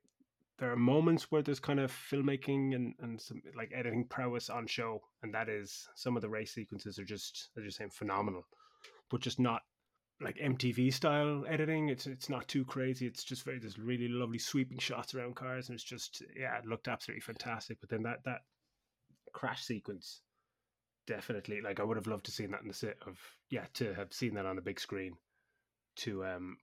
[0.57, 4.67] there are moments where there's kind of filmmaking and, and some like editing prowess on
[4.67, 8.45] show, and that is some of the race sequences are just as you're saying phenomenal,
[9.09, 9.63] but just not
[10.21, 11.89] like MTV style editing.
[11.89, 13.05] It's it's not too crazy.
[13.05, 16.65] It's just very there's really lovely sweeping shots around cars, and it's just yeah, it
[16.65, 17.79] looked absolutely fantastic.
[17.81, 18.41] But then that that
[19.33, 20.21] crash sequence,
[21.05, 23.93] definitely like I would have loved to seen that in the set of yeah to
[23.93, 25.15] have seen that on the big screen,
[25.97, 26.57] to um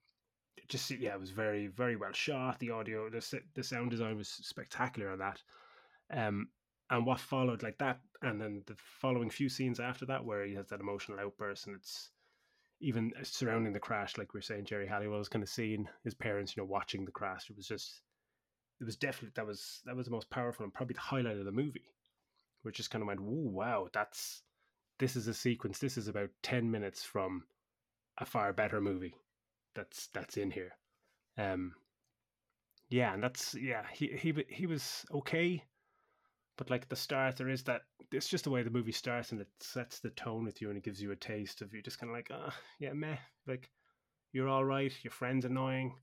[0.68, 2.58] just yeah it was very very well shot.
[2.58, 5.42] The audio, the the sound design was spectacular on that.
[6.12, 6.48] Um,
[6.90, 10.54] and what followed like that, and then the following few scenes after that, where he
[10.54, 12.10] has that emotional outburst, and it's
[12.80, 16.14] even surrounding the crash, like we are saying, Geri Halliwell was kind of seeing his
[16.14, 17.48] parents, you know, watching the crash.
[17.48, 18.02] It was just,
[18.80, 21.46] it was definitely that was that was the most powerful and probably the highlight of
[21.46, 21.94] the movie,
[22.62, 24.42] which just kind of went, "Ooh, wow, that's
[24.98, 25.78] this is a sequence.
[25.78, 27.44] This is about ten minutes from
[28.18, 29.14] a far better movie
[29.74, 30.72] that's that's in here."
[31.38, 31.74] Um,
[32.90, 35.62] yeah, and that's yeah, he he he was okay,
[36.56, 37.82] But like the start, there is that.
[38.12, 40.76] It's just the way the movie starts, and it sets the tone with you, and
[40.78, 43.16] it gives you a taste of you're just kind of like, ah, oh, yeah, meh.
[43.46, 43.70] Like
[44.32, 44.92] you're all right.
[45.02, 45.94] Your friend's annoying.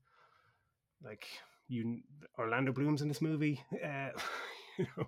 [1.04, 1.26] Like
[1.68, 2.00] you,
[2.38, 3.62] Orlando Bloom's in this movie.
[3.72, 4.10] Uh,
[4.78, 5.06] you know,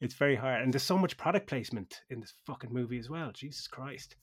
[0.00, 3.30] it's very hard, and there's so much product placement in this fucking movie as well.
[3.32, 4.16] Jesus Christ.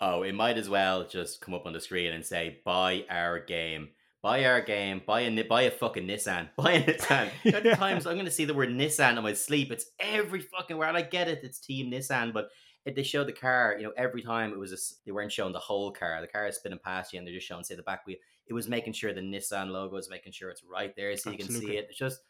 [0.00, 3.38] Oh, it might as well just come up on the screen and say, "Buy our
[3.38, 3.90] game."
[4.22, 5.00] Buy our game.
[5.06, 6.50] Buy a buy a fucking Nissan.
[6.56, 7.30] Buy a Nissan.
[7.44, 7.74] yeah.
[7.74, 9.72] times I'm going to see the word Nissan on my sleep.
[9.72, 10.94] It's every fucking word.
[10.94, 11.40] I get it.
[11.42, 12.50] It's Team Nissan, but
[12.84, 15.54] if they showed the car, you know, every time it was a, they weren't showing
[15.54, 16.20] the whole car.
[16.20, 18.18] The car is spinning past you, and they're just showing say the back wheel.
[18.46, 21.44] It was making sure the Nissan logo is making sure it's right there, so Absolutely.
[21.44, 21.86] you can see it.
[21.88, 22.20] It's just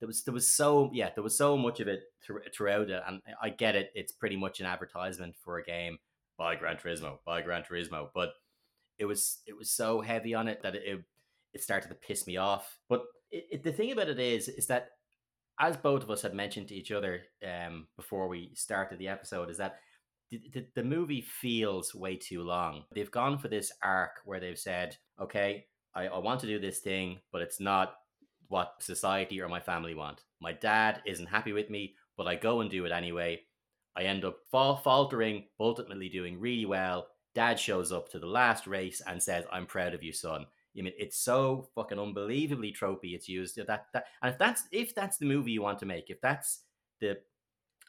[0.00, 2.00] there was there was so yeah there was so much of it
[2.54, 3.90] throughout it, and I get it.
[3.94, 5.98] It's pretty much an advertisement for a game
[6.38, 8.34] by Gran Turismo, by Gran Turismo, but
[8.98, 11.04] it was it was so heavy on it that it
[11.52, 12.78] it, started to piss me off.
[12.88, 14.90] But it, it, the thing about it is is that
[15.58, 19.50] as both of us had mentioned to each other um, before we started the episode,
[19.50, 19.76] is that
[20.30, 22.84] the, the, the movie feels way too long.
[22.94, 26.80] They've gone for this arc where they've said, okay, I, I want to do this
[26.80, 27.94] thing, but it's not
[28.48, 30.22] what society or my family want.
[30.40, 33.40] My dad isn't happy with me, but I go and do it anyway.
[33.96, 37.08] I end up faltering, ultimately doing really well.
[37.34, 40.46] Dad shows up to the last race and says, I'm proud of you, son.
[40.78, 43.14] I mean, it's so fucking unbelievably tropey.
[43.14, 46.10] It's used that that, and if that's if that's the movie you want to make,
[46.10, 46.60] if that's
[47.00, 47.18] the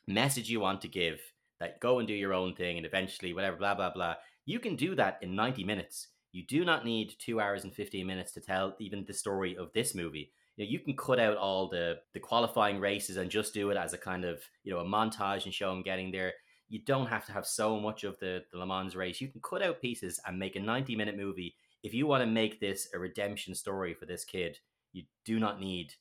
[0.07, 1.19] message you want to give,
[1.59, 4.15] that go and do your own thing and eventually whatever, blah, blah, blah.
[4.45, 6.07] You can do that in 90 minutes.
[6.31, 9.73] You do not need two hours and 15 minutes to tell even the story of
[9.73, 10.31] this movie.
[10.57, 13.77] You, know, you can cut out all the, the qualifying races and just do it
[13.77, 16.33] as a kind of, you know, a montage and show them getting there.
[16.69, 19.21] You don't have to have so much of the, the Le Mans race.
[19.21, 21.55] You can cut out pieces and make a 90 minute movie.
[21.83, 24.57] If you want to make this a redemption story for this kid,
[24.91, 25.93] you do not need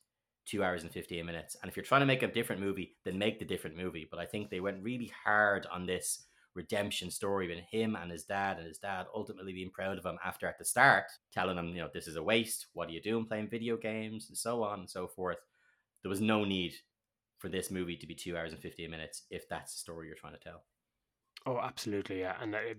[0.46, 1.56] two hours and 15 minutes.
[1.60, 4.08] And if you're trying to make a different movie, then make the different movie.
[4.10, 6.25] But I think they went really hard on this
[6.56, 10.18] redemption story with him and his dad, and his dad ultimately being proud of him
[10.24, 12.66] after at the start telling him, you know, this is a waste.
[12.72, 15.38] What are you doing playing video games and so on and so forth.
[16.02, 16.74] There was no need
[17.38, 20.16] for this movie to be two hours and 15 minutes if that's the story you're
[20.16, 20.64] trying to tell.
[21.44, 22.20] Oh, absolutely.
[22.20, 22.36] Yeah.
[22.40, 22.78] And it,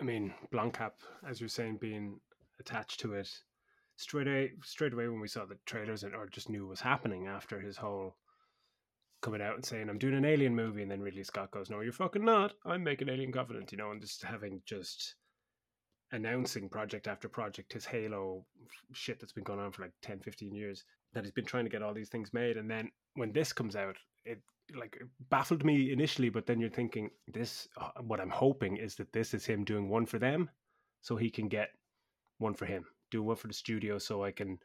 [0.00, 0.92] I mean, Blomkamp,
[1.28, 2.20] as you're saying, being
[2.58, 3.30] attached to it
[3.96, 7.28] straight away, straight away when we saw the trailers and or just knew was happening
[7.28, 8.16] after his whole
[9.24, 11.80] coming out and saying I'm doing an alien movie, and then Ridley Scott goes, "No,
[11.80, 12.52] you're fucking not.
[12.66, 15.14] I'm making Alien Covenant," you know, and just having just
[16.12, 18.44] announcing project after project his Halo
[18.92, 20.84] shit that's been going on for like 10, 15 years
[21.14, 23.76] that he's been trying to get all these things made, and then when this comes
[23.76, 24.42] out, it
[24.76, 27.66] like it baffled me initially, but then you're thinking this.
[27.78, 30.50] Uh, what I'm hoping is that this is him doing one for them,
[31.00, 31.70] so he can get
[32.38, 32.84] one for him
[33.14, 34.58] do one for the studio so I can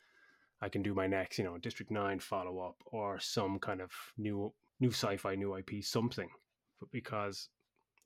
[0.62, 3.92] I can do my next, you know, District Nine follow up or some kind of
[4.18, 6.30] new new sci-fi, new IP, something.
[6.80, 7.50] But because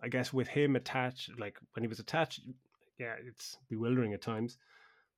[0.02, 2.42] I guess with him attached, like when he was attached,
[3.00, 4.58] yeah, it's bewildering at times.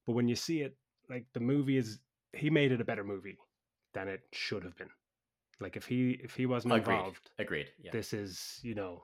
[0.05, 0.75] But when you see it,
[1.09, 1.99] like the movie is,
[2.33, 3.37] he made it a better movie
[3.93, 4.89] than it should have been.
[5.59, 6.95] Like if he if he wasn't Agreed.
[6.95, 7.67] involved, Agreed.
[7.81, 7.91] Yeah.
[7.91, 9.03] This is you know,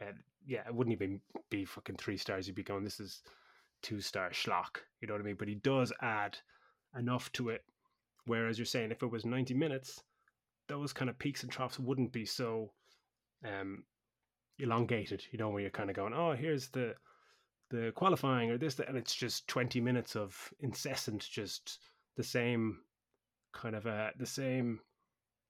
[0.00, 0.12] uh,
[0.46, 2.46] yeah, it wouldn't even be fucking three stars.
[2.46, 3.22] You'd be going, this is
[3.82, 4.78] two star schlock.
[5.00, 5.36] You know what I mean?
[5.38, 6.38] But he does add
[6.98, 7.64] enough to it.
[8.26, 10.02] Whereas you're saying if it was 90 minutes,
[10.68, 12.72] those kind of peaks and troughs wouldn't be so
[13.44, 13.84] um,
[14.58, 15.24] elongated.
[15.30, 16.94] You know, where you're kind of going, oh, here's the
[17.70, 21.78] the qualifying or this, and it's just 20 minutes of incessant, just
[22.16, 22.78] the same
[23.52, 24.80] kind of uh, the same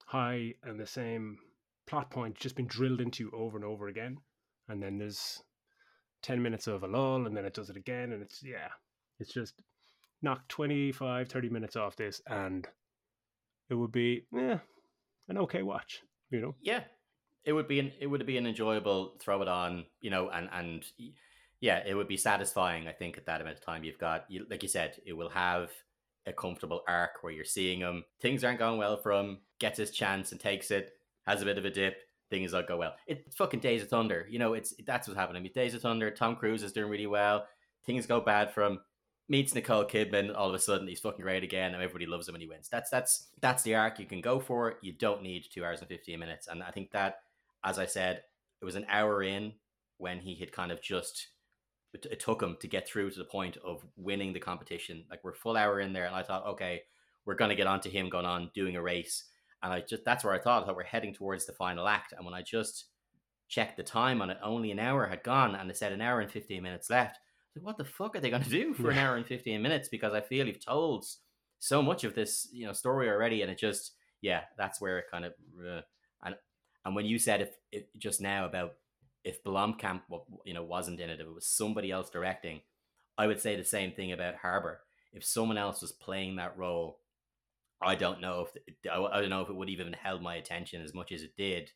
[0.07, 1.39] high and the same
[1.87, 4.19] plot point just been drilled into you over and over again.
[4.69, 5.43] And then there's
[6.25, 8.69] 10 minutes of a lull and then it does it again and it's yeah
[9.21, 9.61] it's just
[10.25, 12.67] knock 25 30 minutes off this and
[13.71, 14.59] it would be yeah
[15.29, 16.81] an okay watch you know yeah
[17.45, 20.49] it would be an it would be an enjoyable throw it on you know and
[20.53, 20.85] and
[21.61, 24.45] yeah it would be satisfying i think at that amount of time you've got you,
[24.51, 25.71] like you said it will have
[26.27, 29.91] a comfortable arc where you're seeing him things aren't going well for him gets his
[29.91, 30.95] chance and takes it
[31.27, 31.99] has a bit of a dip
[32.31, 32.95] things that go well.
[33.07, 34.27] It's fucking Days of Thunder.
[34.29, 35.49] You know, it's that's what's happening.
[35.55, 36.11] Days of Thunder.
[36.11, 37.47] Tom Cruise is doing really well.
[37.87, 38.81] Things go bad for him.
[39.29, 40.37] Meets Nicole Kidman.
[40.37, 42.69] All of a sudden, he's fucking great again, and everybody loves him, and he wins.
[42.69, 44.75] That's that's that's the arc you can go for.
[44.83, 47.21] You don't need two hours and fifteen minutes, and I think that,
[47.65, 48.23] as I said,
[48.61, 49.53] it was an hour in
[49.99, 51.29] when he had kind of just
[51.95, 55.05] it took him to get through to the point of winning the competition.
[55.09, 56.83] Like we're full hour in there, and I thought, okay,
[57.25, 59.25] we're gonna get onto him going on doing a race
[59.65, 62.13] and I just that's where I thought that we're heading towards the final act.
[62.13, 62.85] And when I just
[63.49, 66.21] checked the time on it, only an hour had gone, and it said an hour
[66.21, 67.19] and fifteen minutes left.
[67.61, 69.89] What the fuck are they going to do for an hour and fifteen minutes?
[69.89, 71.07] Because I feel you've told
[71.59, 75.05] so much of this, you know, story already, and it just yeah, that's where it
[75.11, 75.33] kind of
[75.69, 75.81] uh,
[76.87, 78.73] And when you said if, if just now about
[79.23, 80.01] if Blomkamp,
[80.45, 82.61] you know, wasn't in it, if it was somebody else directing,
[83.17, 84.81] I would say the same thing about Harbour.
[85.13, 86.99] If someone else was playing that role,
[87.81, 90.95] I don't know if I don't know if it would even held my attention as
[90.95, 91.71] much as it did,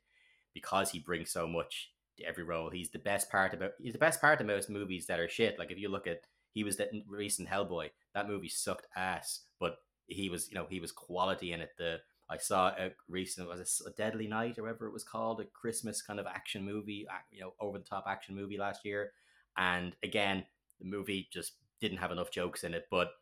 [0.55, 1.91] because he brings so much
[2.27, 2.71] every role.
[2.71, 5.59] He's the best part about he's the best part of most movies that are shit.
[5.59, 9.79] Like if you look at he was the recent Hellboy, that movie sucked ass, but
[10.07, 11.71] he was you know he was quality in it.
[11.79, 11.99] The
[12.31, 16.03] I saw a recent was a Deadly Night or whatever it was called, a Christmas
[16.03, 19.13] kind of action movie, you know, over the top action movie last year,
[19.57, 20.45] and again
[20.79, 23.13] the movie just didn't have enough jokes in it, but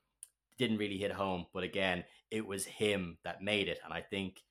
[0.58, 1.46] didn't really hit home.
[1.52, 4.42] But again, it was him that made it, and I think,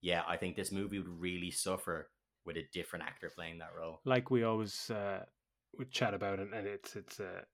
[0.00, 2.10] yeah, I think this movie would really suffer
[2.44, 4.00] with a different actor playing that role.
[4.04, 5.24] Like we always uh,
[5.78, 7.44] would chat about it, and it's it's a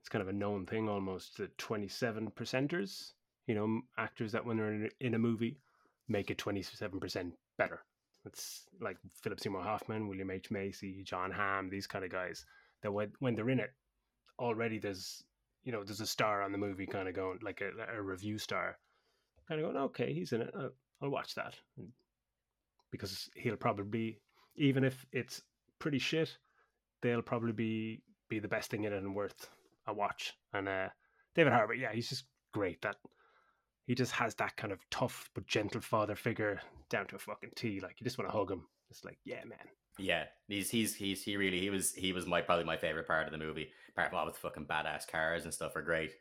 [0.00, 1.36] it's kind of a known thing almost.
[1.36, 3.12] The twenty seven percenters,
[3.46, 5.58] you know, actors that when they're in, a movie
[6.08, 7.80] make it 27% better.
[8.24, 10.50] It's like Philip Seymour Hoffman, William H.
[10.50, 12.44] Macy, Jon Hamm, these kind of guys
[12.82, 13.72] that when, when they're in it,
[14.38, 15.22] already there's,
[15.64, 18.38] you know, there's a star on the movie kind of going, like a, a review
[18.38, 18.78] star,
[19.48, 20.50] kind of going, okay, he's in it.
[20.56, 20.72] I'll,
[21.02, 21.54] I'll watch that.
[22.90, 24.18] Because he'll probably
[24.56, 25.42] even if it's
[25.78, 26.36] pretty shit,
[27.02, 29.48] they'll probably be be the best thing in it and worth
[29.86, 30.34] a watch.
[30.52, 30.88] And uh,
[31.34, 32.82] David Harbour, yeah, he's just great.
[32.82, 32.96] That
[33.86, 37.50] he just has that kind of tough but gentle father figure down to a fucking
[37.54, 37.80] T.
[37.80, 38.66] Like you just want to hug him.
[38.90, 39.58] It's like, yeah, man.
[39.98, 43.26] Yeah, he's he's he's he really he was he was my probably my favorite part
[43.26, 43.70] of the movie.
[43.90, 46.12] Apart from all the fucking badass cars and stuff are great.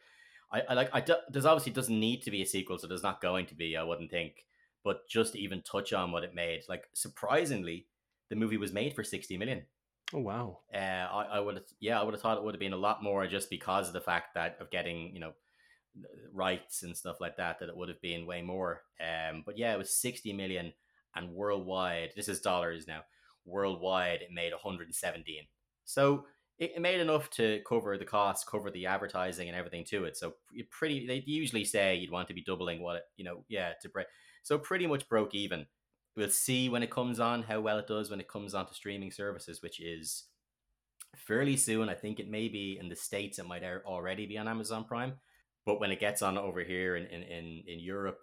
[0.52, 3.04] I, I like I do, there's obviously doesn't need to be a sequel, so there's
[3.04, 3.76] not going to be.
[3.76, 4.46] I wouldn't think,
[4.84, 7.88] but just to even touch on what it made, like surprisingly,
[8.36, 9.64] the movie was made for sixty million.
[10.14, 10.60] Oh wow!
[10.74, 12.78] Uh, I, I would have yeah I would have thought it would have been a
[12.78, 15.32] lot more just because of the fact that of getting you know
[16.34, 18.84] rights and stuff like that that it would have been way more.
[19.00, 20.74] Um, but yeah, it was 60 million
[21.16, 22.12] and worldwide.
[22.16, 23.02] This is dollars now.
[23.46, 25.36] Worldwide, it made 117.
[25.86, 26.26] So
[26.58, 30.18] it, it made enough to cover the costs, cover the advertising and everything to it.
[30.18, 30.34] So
[30.70, 31.08] pretty.
[31.08, 34.08] They usually say you'd want to be doubling what it, you know, yeah, to break.
[34.44, 35.66] So pretty much broke even.
[36.16, 38.74] We'll see when it comes on how well it does when it comes on to
[38.74, 40.26] streaming services, which is
[41.16, 41.90] fairly soon.
[41.90, 43.38] I think it may be in the states.
[43.38, 45.14] It might already be on Amazon Prime.
[45.66, 48.22] But when it gets on over here in, in, in, in Europe,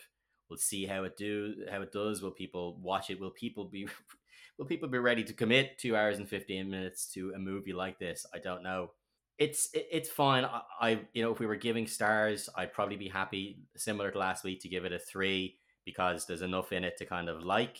[0.49, 2.22] we'll see how it do how it does.
[2.22, 3.20] Will people watch it?
[3.20, 3.88] Will people be
[4.59, 7.99] will people be ready to commit two hours and fifteen minutes to a movie like
[7.99, 8.24] this?
[8.34, 8.93] I don't know.
[9.38, 10.45] It's it, it's fine.
[10.45, 14.18] I, I you know if we were giving stars, I'd probably be happy similar to
[14.18, 17.45] last week to give it a three because there's enough in it to kind of
[17.45, 17.78] like.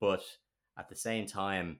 [0.00, 0.22] But
[0.78, 1.78] at the same time,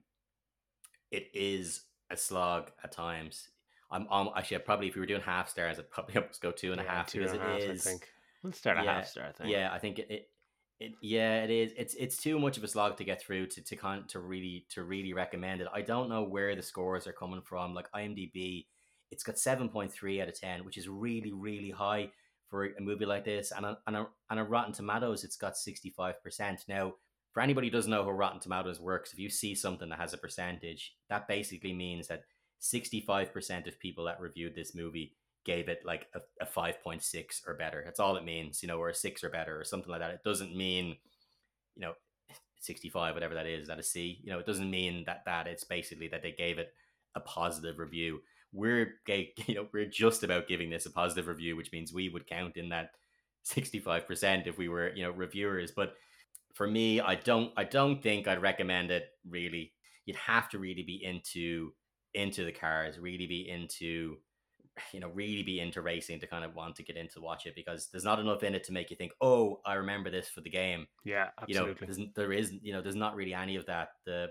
[1.11, 3.49] it is a slog at times.
[3.91, 6.51] I'm, I'm actually I'd probably if we were doing half stars, I'd probably just go
[6.51, 7.87] two and a half two and it a half, is.
[7.87, 8.09] I think.
[8.43, 9.27] Let's start a yeah, half star.
[9.29, 9.51] I think.
[9.51, 10.29] Yeah, I think it, it,
[10.81, 10.93] it.
[11.01, 11.73] Yeah, it is.
[11.77, 14.67] It's it's too much of a slog to get through to to con to really
[14.71, 15.69] to really recommend it.
[15.73, 17.75] I don't know where the scores are coming from.
[17.75, 18.67] Like IMDb,
[19.11, 22.11] it's got seven point three out of ten, which is really really high
[22.53, 23.51] for a movie like this.
[23.51, 26.65] And on a, and a Rotten Tomatoes, it's got sixty five percent.
[26.69, 26.95] Now,
[27.33, 30.13] for anybody who doesn't know how Rotten Tomatoes works, if you see something that has
[30.13, 32.25] a percentage, that basically means that
[32.61, 37.83] 65% of people that reviewed this movie gave it like a, a 5.6 or better.
[37.85, 40.11] That's all it means, you know, or a six or better or something like that.
[40.11, 40.97] It doesn't mean,
[41.75, 41.95] you know,
[42.61, 44.21] 65, whatever that is, that a C.
[44.23, 46.73] You know, it doesn't mean that that it's basically that they gave it
[47.15, 48.21] a positive review.
[48.53, 52.27] We're you know, we're just about giving this a positive review, which means we would
[52.27, 52.91] count in that
[53.47, 55.73] 65% if we were, you know, reviewers.
[55.73, 55.95] But
[56.55, 59.73] for me, I don't I don't think I'd recommend it really.
[60.07, 61.73] You'd have to really be into
[62.15, 64.17] into the cars, really be into
[64.93, 67.55] you know, really be into racing to kind of want to get into watch it
[67.55, 70.41] because there's not enough in it to make you think, oh, I remember this for
[70.41, 70.87] the game.
[71.05, 71.87] Yeah, absolutely.
[71.89, 73.89] You know, there is, you know, there's not really any of that.
[74.07, 74.29] The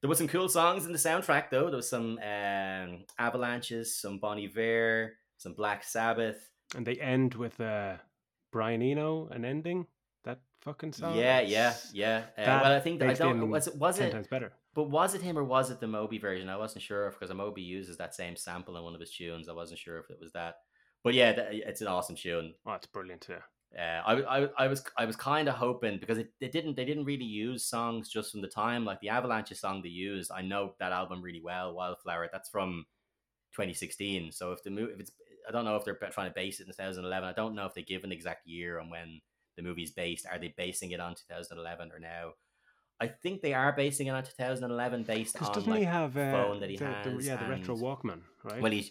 [0.00, 1.68] there was some cool songs in the soundtrack though.
[1.68, 7.60] There was some um, Avalanches, some Bon Iver, some Black Sabbath, and they end with
[7.60, 7.96] uh,
[8.52, 9.86] Brian Eno, an ending.
[10.24, 11.16] That fucking song.
[11.16, 12.24] Yeah, yeah, yeah.
[12.36, 13.50] Uh, well, I think I don't.
[13.50, 13.76] Was it?
[13.76, 14.12] Was it?
[14.12, 14.52] times better.
[14.74, 16.48] But was it him or was it the Moby version?
[16.48, 19.48] I wasn't sure because Moby uses that same sample in one of his tunes.
[19.48, 20.58] I wasn't sure if it was that.
[21.02, 22.54] But yeah, it's an awesome tune.
[22.66, 23.26] Oh, it's brilliant.
[23.28, 23.38] Yeah,
[23.76, 26.84] uh, I, I, I was I was kind of hoping because it, it didn't they
[26.84, 30.30] didn't really use songs just from the time like the Avalanche song they used.
[30.34, 32.30] I know that album really well, Wildflower.
[32.32, 32.86] That's from
[33.52, 34.32] 2016.
[34.32, 35.12] So if the movie if it's
[35.48, 37.28] I don't know if they're trying to base it in 2011.
[37.28, 39.20] I don't know if they give an exact year on when
[39.56, 40.26] the movie's based.
[40.30, 42.32] Are they basing it on 2011 or now?
[43.00, 46.32] I think they are basing it on 2011 based on doesn't like, he have uh,
[46.32, 47.04] phone that he the, has.
[47.04, 48.60] The, yeah, the and, retro Walkman, right?
[48.60, 48.90] Well, he's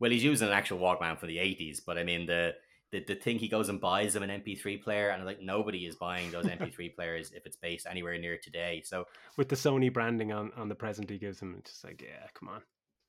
[0.00, 2.54] well, he's using an actual Walkman for the 80s, but I mean the
[2.94, 5.96] the, the thing he goes and buys them an MP3 player, and like nobody is
[5.96, 8.82] buying those MP3 players if it's based anywhere near today.
[8.84, 12.00] So with the Sony branding on on the present he gives him, it's just like
[12.00, 12.62] yeah, come on.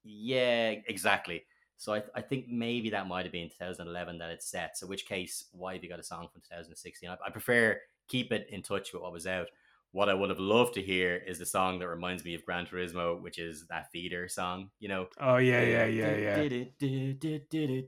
[0.03, 1.43] Yeah, exactly.
[1.77, 4.77] So I, I think maybe that might have been 2011 that it's set.
[4.77, 7.09] So which case, why have you got a song from 2016?
[7.09, 9.47] I, I prefer keep it in touch with what was out.
[9.95, 12.65] What I would have loved to hear is the song that reminds me of Gran
[12.65, 14.69] Turismo, which is that Feeder song.
[14.79, 15.07] You know.
[15.21, 16.35] Oh yeah, yeah, yeah, yeah.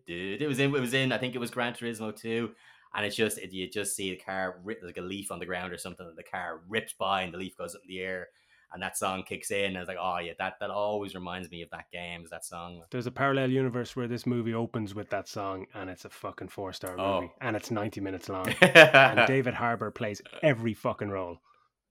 [0.08, 0.74] It was in.
[0.74, 1.12] It was in.
[1.12, 2.50] I think it was Gran Turismo 2
[2.96, 5.46] and it's just it, you just see the car rip like a leaf on the
[5.46, 6.08] ground or something.
[6.08, 8.30] And the car rips by and the leaf goes up in the air,
[8.74, 9.66] and that song kicks in.
[9.66, 12.24] And I was like, oh yeah, that that always reminds me of that game.
[12.24, 12.82] Is that song?
[12.90, 16.48] There's a parallel universe where this movie opens with that song, and it's a fucking
[16.48, 17.22] four star Oh.
[17.22, 18.48] movie, and it's 90 minutes long.
[18.62, 21.40] and David Harbour plays every fucking role.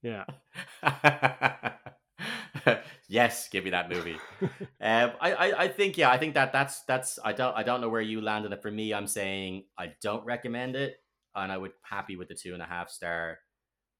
[0.06, 0.24] Yeah,
[3.08, 4.16] yes, give me that movie.
[4.80, 7.80] um, I, I, I think yeah, I think that that's that's I don't I don't
[7.80, 8.62] know where you landed it.
[8.62, 10.96] For me, I'm saying I don't recommend it,
[11.34, 13.38] and I would happy with the two and a half star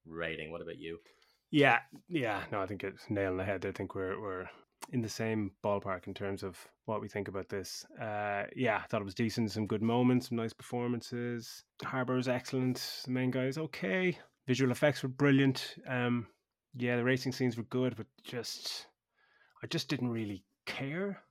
[0.05, 0.51] rating.
[0.51, 0.99] What about you?
[1.51, 2.43] yeah, yeah.
[2.51, 3.65] No, I think it's nail on the head.
[3.65, 4.47] I think we're we're
[4.91, 7.85] in the same ballpark in terms of what we think about this.
[7.99, 9.51] Uh, yeah, I thought it was decent.
[9.51, 11.63] Some good moments, some nice performances.
[11.83, 13.01] Harbour was excellent.
[13.05, 14.17] The main guy is okay.
[14.47, 15.75] Visual effects were brilliant.
[15.87, 16.27] Um,
[16.75, 18.87] yeah, the racing scenes were good, but just
[19.63, 21.21] I just didn't really care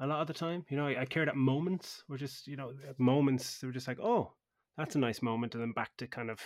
[0.00, 0.64] a lot of the time.
[0.68, 2.02] You know, I, I cared at moments.
[2.08, 4.32] Were just you know at moments they were just like, oh,
[4.76, 6.40] that's a nice moment, and then back to kind of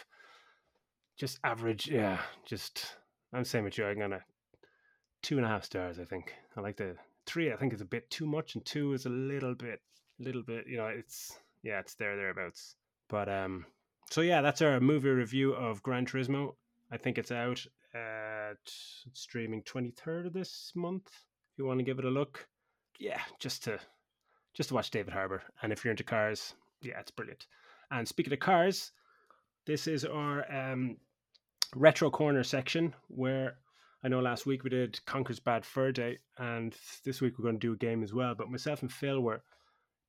[1.18, 1.88] just average.
[1.88, 2.96] Yeah, just
[3.32, 3.86] I'm same with you.
[3.86, 4.22] I'm gonna
[5.22, 5.98] two and a half stars.
[5.98, 7.52] I think I like the three.
[7.52, 9.80] I think is a bit too much, and two is a little bit,
[10.18, 10.66] little bit.
[10.66, 12.76] You know, it's yeah, it's there thereabouts.
[13.08, 13.66] But um,
[14.10, 16.54] so yeah, that's our movie review of Gran Turismo.
[16.90, 21.06] I think it's out at streaming 23rd of this month.
[21.06, 22.46] If you want to give it a look,
[22.98, 23.78] yeah, just to
[24.52, 25.42] just to watch David Harbour.
[25.62, 27.46] And if you're into cars, yeah, it's brilliant.
[27.92, 28.90] And speaking of cars,
[29.66, 30.96] this is our um,
[31.76, 33.58] retro corner section where
[34.02, 37.60] I know last week we did Conker's Bad Fur Day, and this week we're going
[37.60, 38.34] to do a game as well.
[38.34, 39.42] But myself and Phil were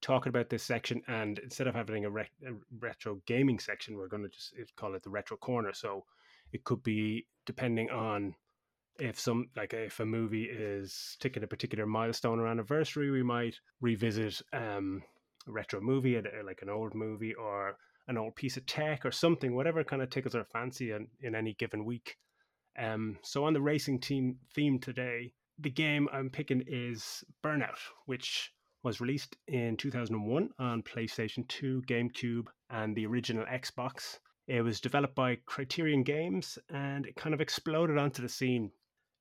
[0.01, 4.07] talking about this section, and instead of having a, re- a retro gaming section, we're
[4.07, 5.73] going to just call it the retro corner.
[5.73, 6.05] So
[6.51, 8.35] it could be depending on
[8.99, 13.55] if some like if a movie is ticking a particular milestone or anniversary, we might
[13.79, 15.01] revisit um,
[15.47, 17.77] a retro movie, like an old movie or
[18.07, 21.35] an old piece of tech or something, whatever kind of tickles our fancy in, in
[21.35, 22.17] any given week.
[22.77, 28.51] Um, so on the racing team theme today, the game I'm picking is Burnout, which
[28.84, 34.19] was released in 2001 on PlayStation 2, GameCube, and the original Xbox.
[34.47, 38.71] It was developed by Criterion Games, and it kind of exploded onto the scene,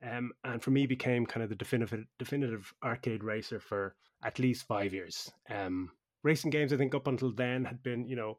[0.02, 3.94] um, and for me became kind of the definitive definitive arcade racer for
[4.24, 5.30] at least five years.
[5.48, 5.90] Um,
[6.22, 8.38] racing games, I think, up until then had been, you know,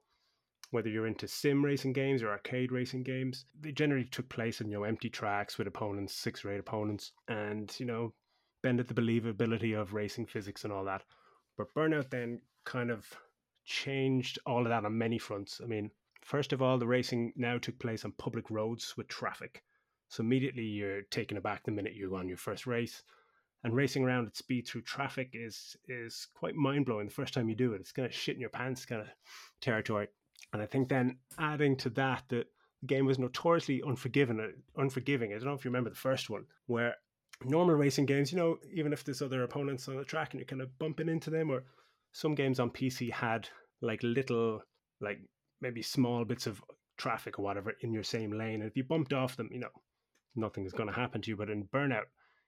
[0.71, 4.69] whether you're into sim racing games or arcade racing games, they generally took place in
[4.69, 8.13] you know empty tracks with opponents, six or eight opponents, and you know
[8.61, 11.03] bended the believability of racing physics and all that.
[11.57, 13.05] But Burnout then kind of
[13.65, 15.61] changed all of that on many fronts.
[15.63, 15.91] I mean,
[16.23, 19.63] first of all, the racing now took place on public roads with traffic.
[20.09, 23.03] So immediately you're taken aback the minute you go on your first race.
[23.63, 27.47] And racing around at speed through traffic is is quite mind blowing the first time
[27.47, 27.81] you do it.
[27.81, 29.07] It's kind of shit in your pants kind of
[29.61, 30.07] territory.
[30.51, 32.47] And I think then adding to that that,
[32.81, 34.39] the game was notoriously unforgiving.
[34.39, 35.31] Uh, unforgiving.
[35.31, 36.95] I don't know if you remember the first one, where
[37.45, 40.47] normal racing games, you know, even if there's other opponents on the track and you're
[40.47, 41.63] kind of bumping into them, or
[42.11, 43.47] some games on PC had
[43.81, 44.61] like little,
[44.99, 45.19] like
[45.61, 46.61] maybe small bits of
[46.97, 48.61] traffic or whatever in your same lane.
[48.61, 49.69] And if you bumped off them, you know,
[50.35, 51.37] nothing is going to happen to you.
[51.37, 52.05] But in Burnout,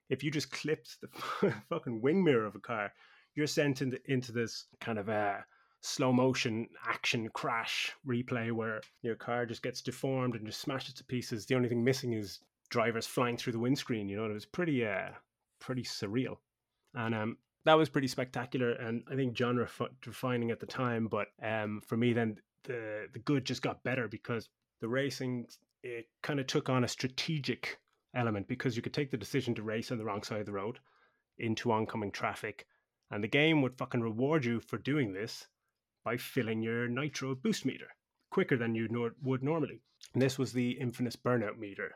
[0.09, 2.91] if you just clipped the fucking wing mirror of a car,
[3.35, 5.37] you're sent into, into this kind of uh,
[5.81, 11.03] slow motion action crash replay where your car just gets deformed and just smashes to
[11.03, 11.45] pieces.
[11.45, 12.39] The only thing missing is
[12.69, 14.09] drivers flying through the windscreen.
[14.09, 15.09] You know, it was pretty, uh,
[15.59, 16.37] pretty surreal,
[16.93, 18.71] and um, that was pretty spectacular.
[18.71, 19.67] And I think genre
[20.01, 21.07] defining at the time.
[21.07, 24.49] But um, for me, then the the good just got better because
[24.81, 25.47] the racing
[25.83, 27.77] it kind of took on a strategic
[28.15, 30.51] element because you could take the decision to race on the wrong side of the
[30.51, 30.79] road
[31.39, 32.65] into oncoming traffic,
[33.11, 35.47] and the game would fucking reward you for doing this
[36.05, 37.87] by filling your nitro boost meter
[38.33, 39.79] quicker than you would normally.
[40.13, 41.95] And this was the infamous burnout meter.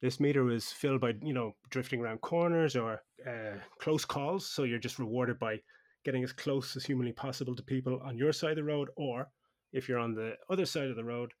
[0.00, 4.48] This meter was filled by, you know, drifting around corners or uh, close calls.
[4.48, 5.60] So you're just rewarded by
[6.04, 8.88] getting as close as humanly possible to people on your side of the road.
[8.96, 9.28] Or
[9.72, 11.32] if you're on the other side of the road,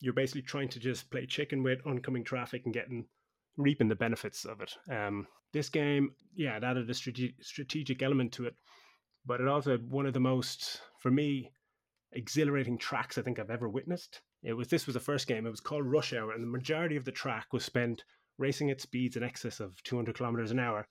[0.00, 3.06] you're basically trying to just play chicken with oncoming traffic and getting
[3.56, 4.72] reaping the benefits of it.
[4.90, 8.54] Um, this game, yeah, it added a strate- strategic element to it,
[9.24, 11.50] but it also had one of the most, for me,
[12.12, 14.20] exhilarating tracks I think I've ever witnessed.
[14.46, 15.44] It was this was the first game.
[15.44, 18.04] It was called Rush Hour, and the majority of the track was spent
[18.38, 20.86] racing at speeds in excess of 200 kilometers an hour,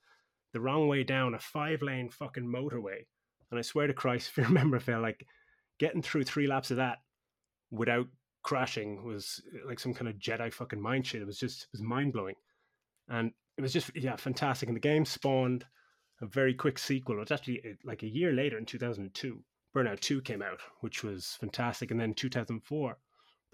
[0.52, 3.06] the wrong way down a five-lane fucking motorway.
[3.50, 5.26] And I swear to Christ, if you remember, Phil, like
[5.78, 6.98] getting through three laps of that
[7.70, 8.06] without
[8.42, 11.22] crashing was like some kind of Jedi fucking mind shit.
[11.22, 12.36] It was just it was mind blowing,
[13.08, 14.68] and it was just yeah fantastic.
[14.68, 15.64] And the game spawned
[16.20, 17.16] a very quick sequel.
[17.16, 19.42] It was actually uh, like a year later in 2002.
[19.74, 22.96] Burnout 2 came out, which was fantastic, and then 2004,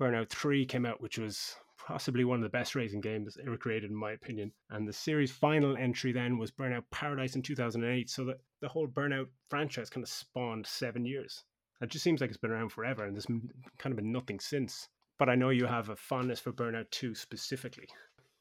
[0.00, 3.90] Burnout 3 came out, which was possibly one of the best racing games ever created,
[3.90, 4.52] in my opinion.
[4.70, 8.08] And the series' final entry then was Burnout Paradise in 2008.
[8.08, 11.44] So that the whole Burnout franchise kind of spawned seven years.
[11.80, 14.88] It just seems like it's been around forever, and there's kind of been nothing since.
[15.18, 17.88] But I know you have a fondness for Burnout 2 specifically.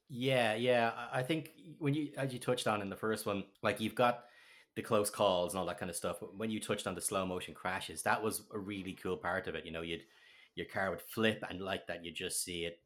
[0.10, 0.92] Yeah, yeah.
[1.12, 4.26] I think when you, as you touched on in the first one, like you've got
[4.76, 6.18] the close calls and all that kind of stuff.
[6.20, 9.48] But when you touched on the slow motion crashes, that was a really cool part
[9.48, 9.66] of it.
[9.66, 10.04] You know, you'd
[10.56, 12.80] your car would flip and like that, you just see it.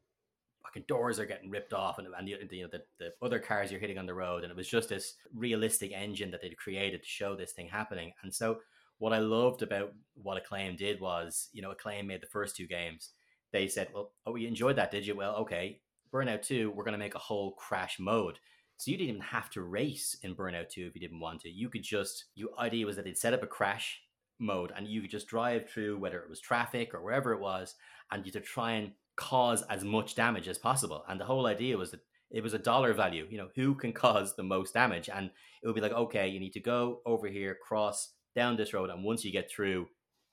[0.62, 3.70] Fucking doors are getting ripped off, and, and the, you know the, the other cars
[3.70, 7.02] you're hitting on the road, and it was just this realistic engine that they'd created
[7.02, 8.12] to show this thing happening.
[8.24, 8.58] And so,
[8.98, 12.66] what I loved about what Acclaim did was, you know, Acclaim made the first two
[12.66, 13.10] games.
[13.52, 15.14] They said, "Well, oh, you enjoyed that, did you?
[15.14, 18.38] Well, okay, Burnout 2, we're going to make a whole crash mode.
[18.78, 21.50] So you didn't even have to race in Burnout 2 if you didn't want to.
[21.50, 24.00] You could just, your idea was that they'd set up a crash
[24.38, 27.74] mode and you could just drive through whether it was traffic or wherever it was
[28.10, 31.04] and you to try and cause as much damage as possible.
[31.08, 33.92] And the whole idea was that it was a dollar value, you know, who can
[34.04, 35.08] cause the most damage?
[35.08, 35.30] And
[35.62, 38.90] it would be like, okay, you need to go over here, cross down this road,
[38.90, 39.88] and once you get through,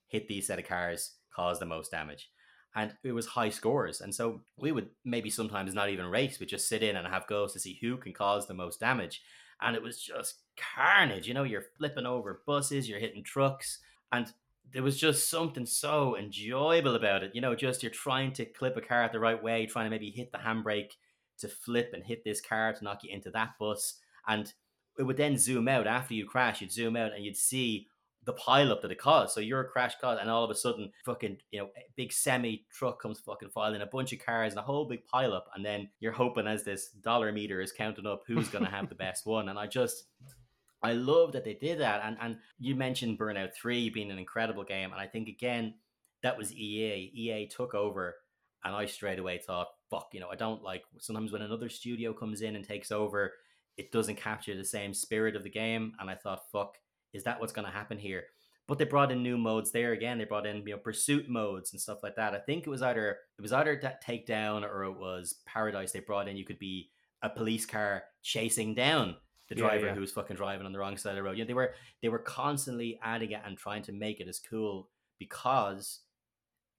[0.08, 2.30] hit these set of cars, cause the most damage
[2.76, 4.01] and it was high scores.
[4.01, 7.28] And so we would maybe sometimes not even race, we just sit in and have
[7.28, 9.22] goes to see who can cause the most damage.
[9.62, 11.28] And it was just carnage.
[11.28, 13.80] You know, you're flipping over buses, you're hitting trucks,
[14.14, 14.32] and
[14.72, 17.32] there was just something so enjoyable about it.
[17.36, 20.09] You know, just you're trying to clip a car the right way, trying to maybe
[20.09, 20.91] hit the handbrake
[21.39, 23.99] to flip and hit this car to knock you into that bus.
[24.28, 24.51] And
[24.97, 27.88] it would then zoom out after you crash, you'd zoom out and you'd see
[28.26, 29.34] the pileup that it caused.
[29.34, 32.66] So you're a crash cause, and all of a sudden, fucking, you know, big semi
[32.72, 35.89] truck comes fucking filing a bunch of cars and a whole big pileup, and then
[35.99, 39.26] you're hoping as this dollar meter is counting up who's going to have the best
[39.26, 39.49] one.
[39.49, 40.05] And I just,
[40.84, 42.01] I love that they did that.
[42.03, 45.75] And and you mentioned Burnout Three being an incredible game, and I think again
[46.21, 47.11] that was EA.
[47.13, 48.15] EA took over,
[48.63, 52.13] and I straight away thought, fuck, you know, I don't like sometimes when another studio
[52.13, 53.34] comes in and takes over,
[53.77, 56.77] it doesn't capture the same spirit of the game, and I thought, fuck
[57.13, 58.25] is that what's going to happen here?
[58.67, 60.17] But they brought in new modes there again.
[60.17, 62.34] They brought in you know pursuit modes and stuff like that.
[62.34, 65.91] I think it was either it was either that takedown or it was Paradise.
[65.91, 66.89] They brought in you could be
[67.21, 69.15] a police car chasing down
[69.54, 69.93] the driver yeah, yeah.
[69.95, 71.38] who was fucking driving on the wrong side of the road.
[71.38, 74.89] Yeah, they were they were constantly adding it and trying to make it as cool
[75.20, 75.99] because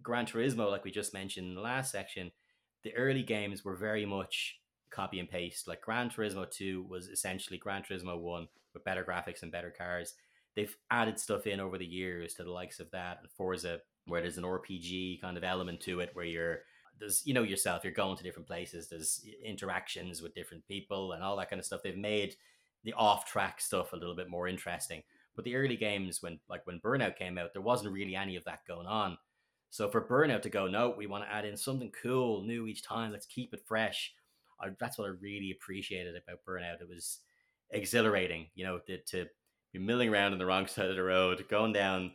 [0.03, 2.31] Gran Turismo, like we just mentioned in the last section,
[2.83, 4.59] the early games were very much
[4.91, 5.66] copy and paste.
[5.66, 10.14] Like Gran Turismo 2 was essentially Gran Turismo 1 with better graphics and better cars.
[10.55, 14.20] They've added stuff in over the years to the likes of that and Forza, where
[14.20, 16.61] there's an RPG kind of element to it, where you're
[17.01, 21.22] there's you know yourself, you're going to different places, there's interactions with different people and
[21.22, 21.81] all that kind of stuff.
[21.83, 22.37] They've made
[22.85, 25.03] the off track stuff a little bit more interesting.
[25.35, 28.45] But the early games, when like when Burnout came out, there wasn't really any of
[28.45, 29.18] that going on.
[29.70, 32.85] So for Burnout to go, no, we want to add in something cool, new each
[32.85, 33.11] time.
[33.11, 34.12] Let's keep it fresh.
[34.61, 36.80] I, that's what I really appreciated about Burnout.
[36.80, 37.18] It was
[37.70, 39.26] exhilarating, you know, to, to
[39.72, 42.12] be milling around on the wrong side of the road, going down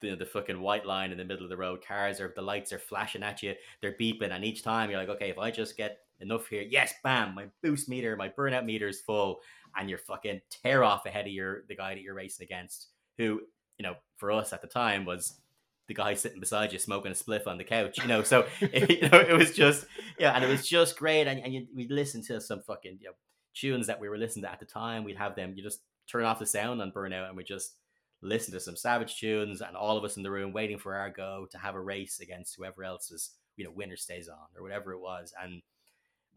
[0.00, 1.84] the, the fucking white line in the middle of the road.
[1.86, 5.10] Cars are the lights are flashing at you, they're beeping, and each time you're like,
[5.10, 8.88] okay, if I just get enough here, yes, bam, my boost meter, my burnout meter
[8.88, 9.40] is full,
[9.76, 13.40] and you're fucking tear off ahead of your the guy that you're racing against, who
[13.78, 15.40] you know for us at the time was
[15.88, 18.22] the guy sitting beside you smoking a spliff on the couch, you know.
[18.22, 19.86] So it, you know, it was just
[20.18, 21.26] yeah, and it was just great.
[21.26, 23.14] And, and we'd listen to some fucking you know,
[23.54, 25.02] tunes that we were listening to at the time.
[25.02, 25.54] We'd have them.
[25.56, 27.74] You just turn off the sound on Burnout, and we just
[28.20, 31.10] listen to some Savage tunes, and all of us in the room waiting for our
[31.10, 34.62] go to have a race against whoever else was you know winner stays on or
[34.62, 35.32] whatever it was.
[35.42, 35.62] And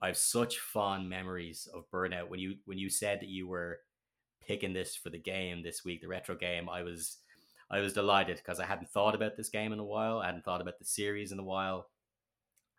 [0.02, 2.30] I have such fond memories of Burnout.
[2.30, 3.80] When you when you said that you were
[4.46, 7.18] picking this for the game this week, the retro game, I was
[7.70, 10.20] I was delighted because I hadn't thought about this game in a while.
[10.20, 11.88] I hadn't thought about the series in a while.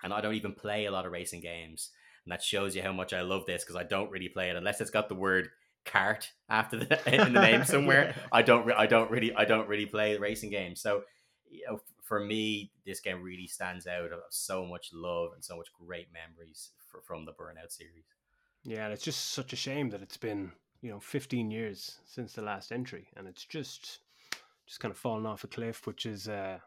[0.03, 1.91] And I don't even play a lot of racing games.
[2.25, 4.57] And that shows you how much I love this because I don't really play it
[4.57, 5.49] unless it's got the word
[5.85, 8.17] cart after the in the name somewhere.
[8.33, 10.81] I don't I don't really I don't really play racing games.
[10.81, 11.03] So
[11.49, 15.57] you know, for me, this game really stands out of so much love and so
[15.57, 18.05] much great memories for, from the Burnout series.
[18.63, 22.33] Yeah, and it's just such a shame that it's been you know 15 years since
[22.33, 24.01] the last entry, and it's just
[24.67, 26.59] just kind of fallen off a cliff, which is uh,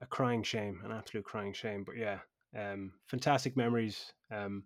[0.00, 1.82] a crying shame, an absolute crying shame.
[1.84, 2.18] But yeah,
[2.56, 4.12] um, fantastic memories.
[4.30, 4.64] Um,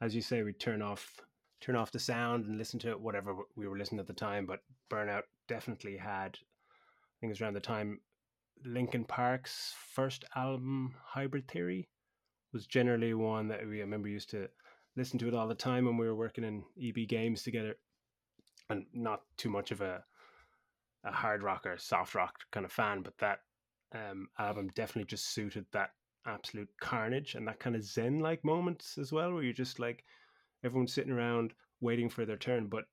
[0.00, 1.20] as you say, we turn off
[1.60, 4.46] turn off the sound and listen to whatever we were listening at the time.
[4.46, 4.60] But
[4.90, 6.38] Burnout definitely had.
[6.38, 8.00] I think it was around the time
[8.64, 11.88] Linkin Park's first album, Hybrid Theory,
[12.52, 14.48] was generally one that we I remember used to
[14.96, 17.76] listen to it all the time when we were working in EB Games together,
[18.68, 20.04] and not too much of a
[21.04, 23.40] a hard rock or soft rock kind of fan, but that
[23.94, 25.90] um, album definitely just suited that
[26.26, 30.04] absolute carnage and that kind of zen like moments as well, where you're just like
[30.62, 32.84] everyone's sitting around waiting for their turn, but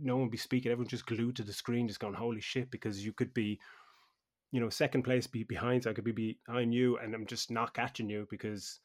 [0.00, 0.70] no one be speaking.
[0.70, 3.60] Everyone's just glued to the screen, just going, "Holy shit!" Because you could be,
[4.50, 5.84] you know, second place be behind.
[5.84, 8.80] So I could be behind you, and I'm just not catching you because,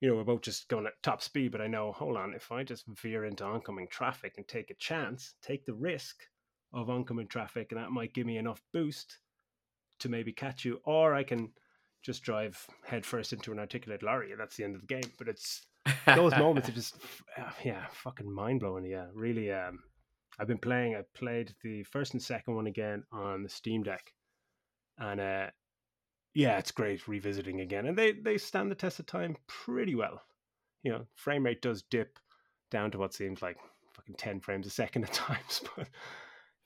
[0.00, 1.52] you know, we're both just going at top speed.
[1.52, 4.74] But I know, hold on, if I just veer into oncoming traffic and take a
[4.74, 6.16] chance, take the risk
[6.72, 9.18] of oncoming traffic, and that might give me enough boost
[10.00, 11.50] to maybe catch you, or I can
[12.02, 15.12] just drive headfirst into an articulated lorry, and that's the end of the game.
[15.18, 15.66] But it's
[16.06, 16.96] those moments are just
[17.38, 18.84] uh, yeah, fucking mind blowing.
[18.84, 19.52] Yeah, really.
[19.52, 19.80] Um,
[20.38, 20.96] I've been playing.
[20.96, 24.12] I played the first and second one again on the Steam Deck,
[24.98, 25.46] and uh,
[26.34, 30.22] yeah, it's great revisiting again, and they they stand the test of time pretty well.
[30.82, 32.18] You know, frame rate does dip
[32.70, 33.56] down to what seems like
[33.94, 35.88] fucking ten frames a second at times, but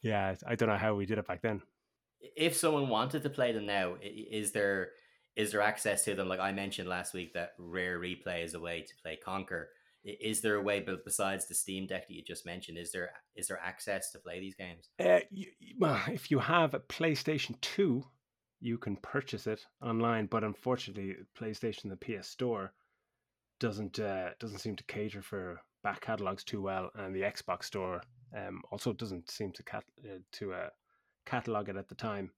[0.02, 1.62] yeah, I don't know how we did it back then.
[2.36, 4.90] If someone wanted to play them now, is there
[5.36, 6.28] is there access to them?
[6.28, 9.66] Like I mentioned last week, that Rare Replay is a way to play Conker.
[10.04, 13.10] Is there a way, but besides the Steam Deck that you just mentioned, is there
[13.34, 14.90] is there access to play these games?
[15.00, 15.46] Uh, you,
[15.78, 18.04] well, if you have a PlayStation Two,
[18.64, 20.24] you can purchase it online.
[20.26, 22.72] But unfortunately, PlayStation, the PS Store,
[23.60, 28.02] doesn't uh, doesn't seem to cater for back catalogs too well, and the Xbox Store
[28.36, 30.68] um, also doesn't seem to cat- uh, to uh,
[31.26, 32.30] catalog it at the time.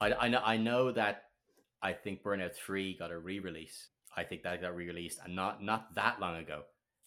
[0.00, 1.24] I, I know I know that
[1.82, 3.88] I think Burnout Three got a re-release.
[4.16, 6.62] I think that got re-released, and not not that long ago.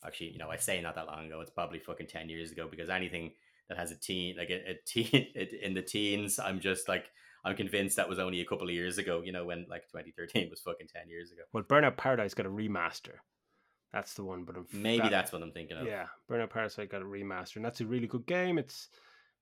[0.06, 1.42] Actually, you know, I say not that long ago.
[1.42, 3.32] It's probably fucking ten years ago because anything
[3.70, 5.28] that has a teen like a, a teen
[5.64, 7.10] in the teens, I'm just like
[7.46, 9.22] I'm convinced that was only a couple of years ago.
[9.24, 11.44] You know, when like 2013 was fucking ten years ago.
[11.54, 13.18] Well, Burnout Paradise got a remaster.
[13.94, 15.86] That's the one, but I'm maybe that, that's what I'm thinking of.
[15.86, 18.58] Yeah, Burnout Paradise got a remaster, and that's a really good game.
[18.58, 18.90] It's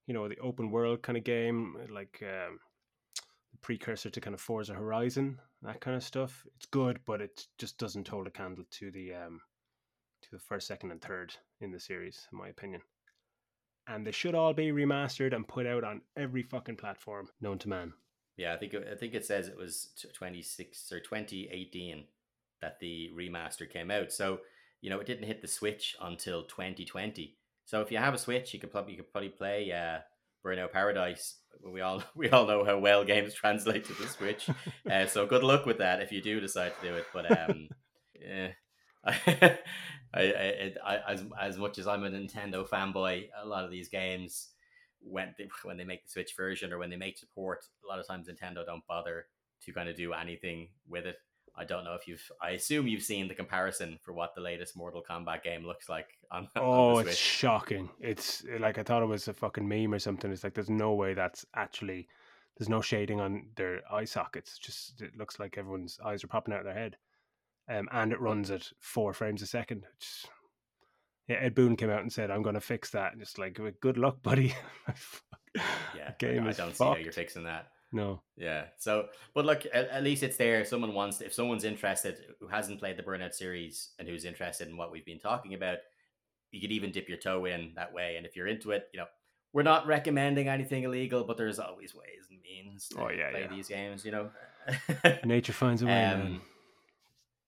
[0.06, 2.60] you know the open world kind of game, like um,
[3.62, 6.46] precursor to kind of Forza Horizon, that kind of stuff.
[6.56, 9.40] It's good, but it just doesn't hold a candle to the um,
[10.22, 12.82] to the first, second, and third in the series, in my opinion.
[13.86, 17.68] And they should all be remastered and put out on every fucking platform known to
[17.68, 17.92] man.
[18.36, 22.04] Yeah, I think I think it says it was 26 or 2018
[22.60, 24.10] that the remaster came out.
[24.12, 24.40] So
[24.80, 27.36] you know it didn't hit the Switch until 2020.
[27.64, 30.00] So if you have a Switch, you could probably you could probably play uh,
[30.44, 31.36] Burnout Paradise.
[31.64, 34.50] We all we all know how well games translate to the Switch.
[34.90, 37.06] uh, so good luck with that if you do decide to do it.
[37.12, 37.68] But um,
[38.20, 39.56] yeah,
[40.14, 43.88] I, I, I, as as much as I'm a Nintendo fanboy, a lot of these
[43.88, 44.48] games
[45.00, 47.98] when they when they make the Switch version or when they make support, a lot
[47.98, 49.26] of times Nintendo don't bother
[49.64, 51.16] to kind of do anything with it.
[51.56, 52.22] I don't know if you've.
[52.42, 56.08] I assume you've seen the comparison for what the latest Mortal Kombat game looks like
[56.30, 56.48] on.
[56.56, 57.90] Oh, on it's shocking!
[58.00, 60.32] It's eh, like I thought it was a fucking meme or something.
[60.32, 62.08] It's like there's no way that's actually.
[62.56, 64.58] There's no shading on their eye sockets.
[64.58, 66.96] Just it looks like everyone's eyes are popping out of their head,
[67.68, 69.84] um, and it runs at four frames a second.
[69.92, 70.26] Which,
[71.28, 73.58] yeah, Ed Boon came out and said, "I'm going to fix that." And just like,
[73.80, 74.54] good luck, buddy.
[75.96, 76.78] yeah, game I, I don't fucked.
[76.78, 77.68] see how you're fixing that.
[77.94, 78.22] No.
[78.36, 78.64] Yeah.
[78.76, 80.64] So, but look, at, at, least it's there.
[80.64, 84.76] Someone wants, if someone's interested who hasn't played the Burnout series and who's interested in
[84.76, 85.78] what we've been talking about,
[86.50, 88.16] you could even dip your toe in that way.
[88.16, 89.06] And if you're into it, you know,
[89.52, 93.42] we're not recommending anything illegal, but there's always ways and means to oh, yeah, play
[93.42, 93.48] yeah.
[93.48, 94.30] these games, you know.
[95.24, 96.04] Nature finds a way.
[96.14, 96.40] Um,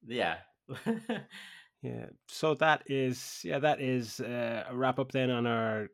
[0.07, 0.37] yeah.
[1.83, 2.07] yeah.
[2.29, 5.89] So that is, yeah, that is uh, a wrap up then on our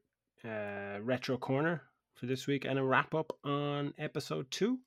[0.45, 1.83] uh, retro corner
[2.15, 4.79] for this week and a wrap up on episode two.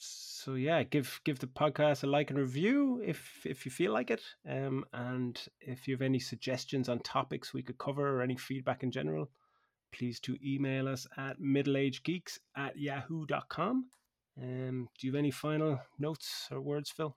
[0.00, 4.10] So yeah, give give the podcast a like and review if if you feel like
[4.10, 4.22] it.
[4.48, 8.84] Um, and if you have any suggestions on topics we could cover or any feedback
[8.84, 9.30] in general,
[9.92, 13.90] please to email us at middleagedgeeks at yahoo.com.
[14.40, 17.16] Um, do you have any final notes or words, Phil?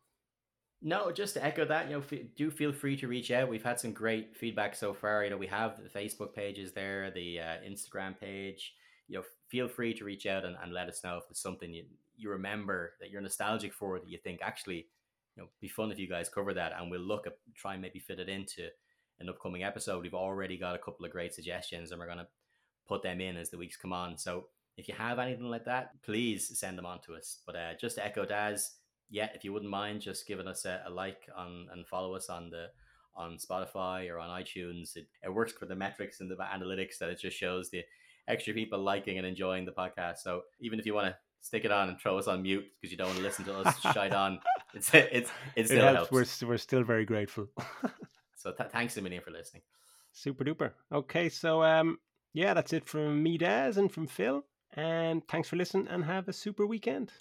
[0.82, 3.50] No, just to echo that, you know, f- do feel free to reach out.
[3.50, 5.24] We've had some great feedback so far.
[5.24, 8.74] You know, we have the Facebook pages there, the uh, Instagram page
[9.12, 11.74] you know, feel free to reach out and, and let us know if there's something
[11.74, 11.84] you,
[12.16, 14.88] you remember that you're nostalgic for that you think actually,
[15.36, 17.82] you know, be fun if you guys cover that and we'll look at try and
[17.82, 18.70] maybe fit it into
[19.20, 20.02] an upcoming episode.
[20.02, 22.30] We've already got a couple of great suggestions and we're gonna
[22.88, 24.18] put them in as the weeks come on.
[24.18, 24.46] So
[24.78, 27.40] if you have anything like that, please send them on to us.
[27.46, 28.76] But uh, just to echo Daz,
[29.12, 32.30] yeah, if you wouldn't mind just giving us a, a like on and follow us
[32.30, 32.68] on the
[33.16, 37.10] on Spotify or on iTunes, it, it works for the metrics and the analytics that
[37.10, 37.84] it just shows the
[38.28, 40.20] extra people liking and enjoying the podcast.
[40.20, 42.90] So even if you want to stick it on and throw us on mute because
[42.92, 44.40] you don't want to listen to us shite on,
[44.74, 46.10] it's it's it still it helps.
[46.10, 46.42] helps.
[46.42, 47.50] We're we're still very grateful.
[48.38, 49.64] so th- thanks a million for listening.
[50.14, 50.72] Super duper.
[50.92, 51.98] Okay, so um,
[52.34, 54.46] yeah, that's it from me, Daz, and from Phil.
[54.74, 57.12] And thanks for listening, and have a super weekend.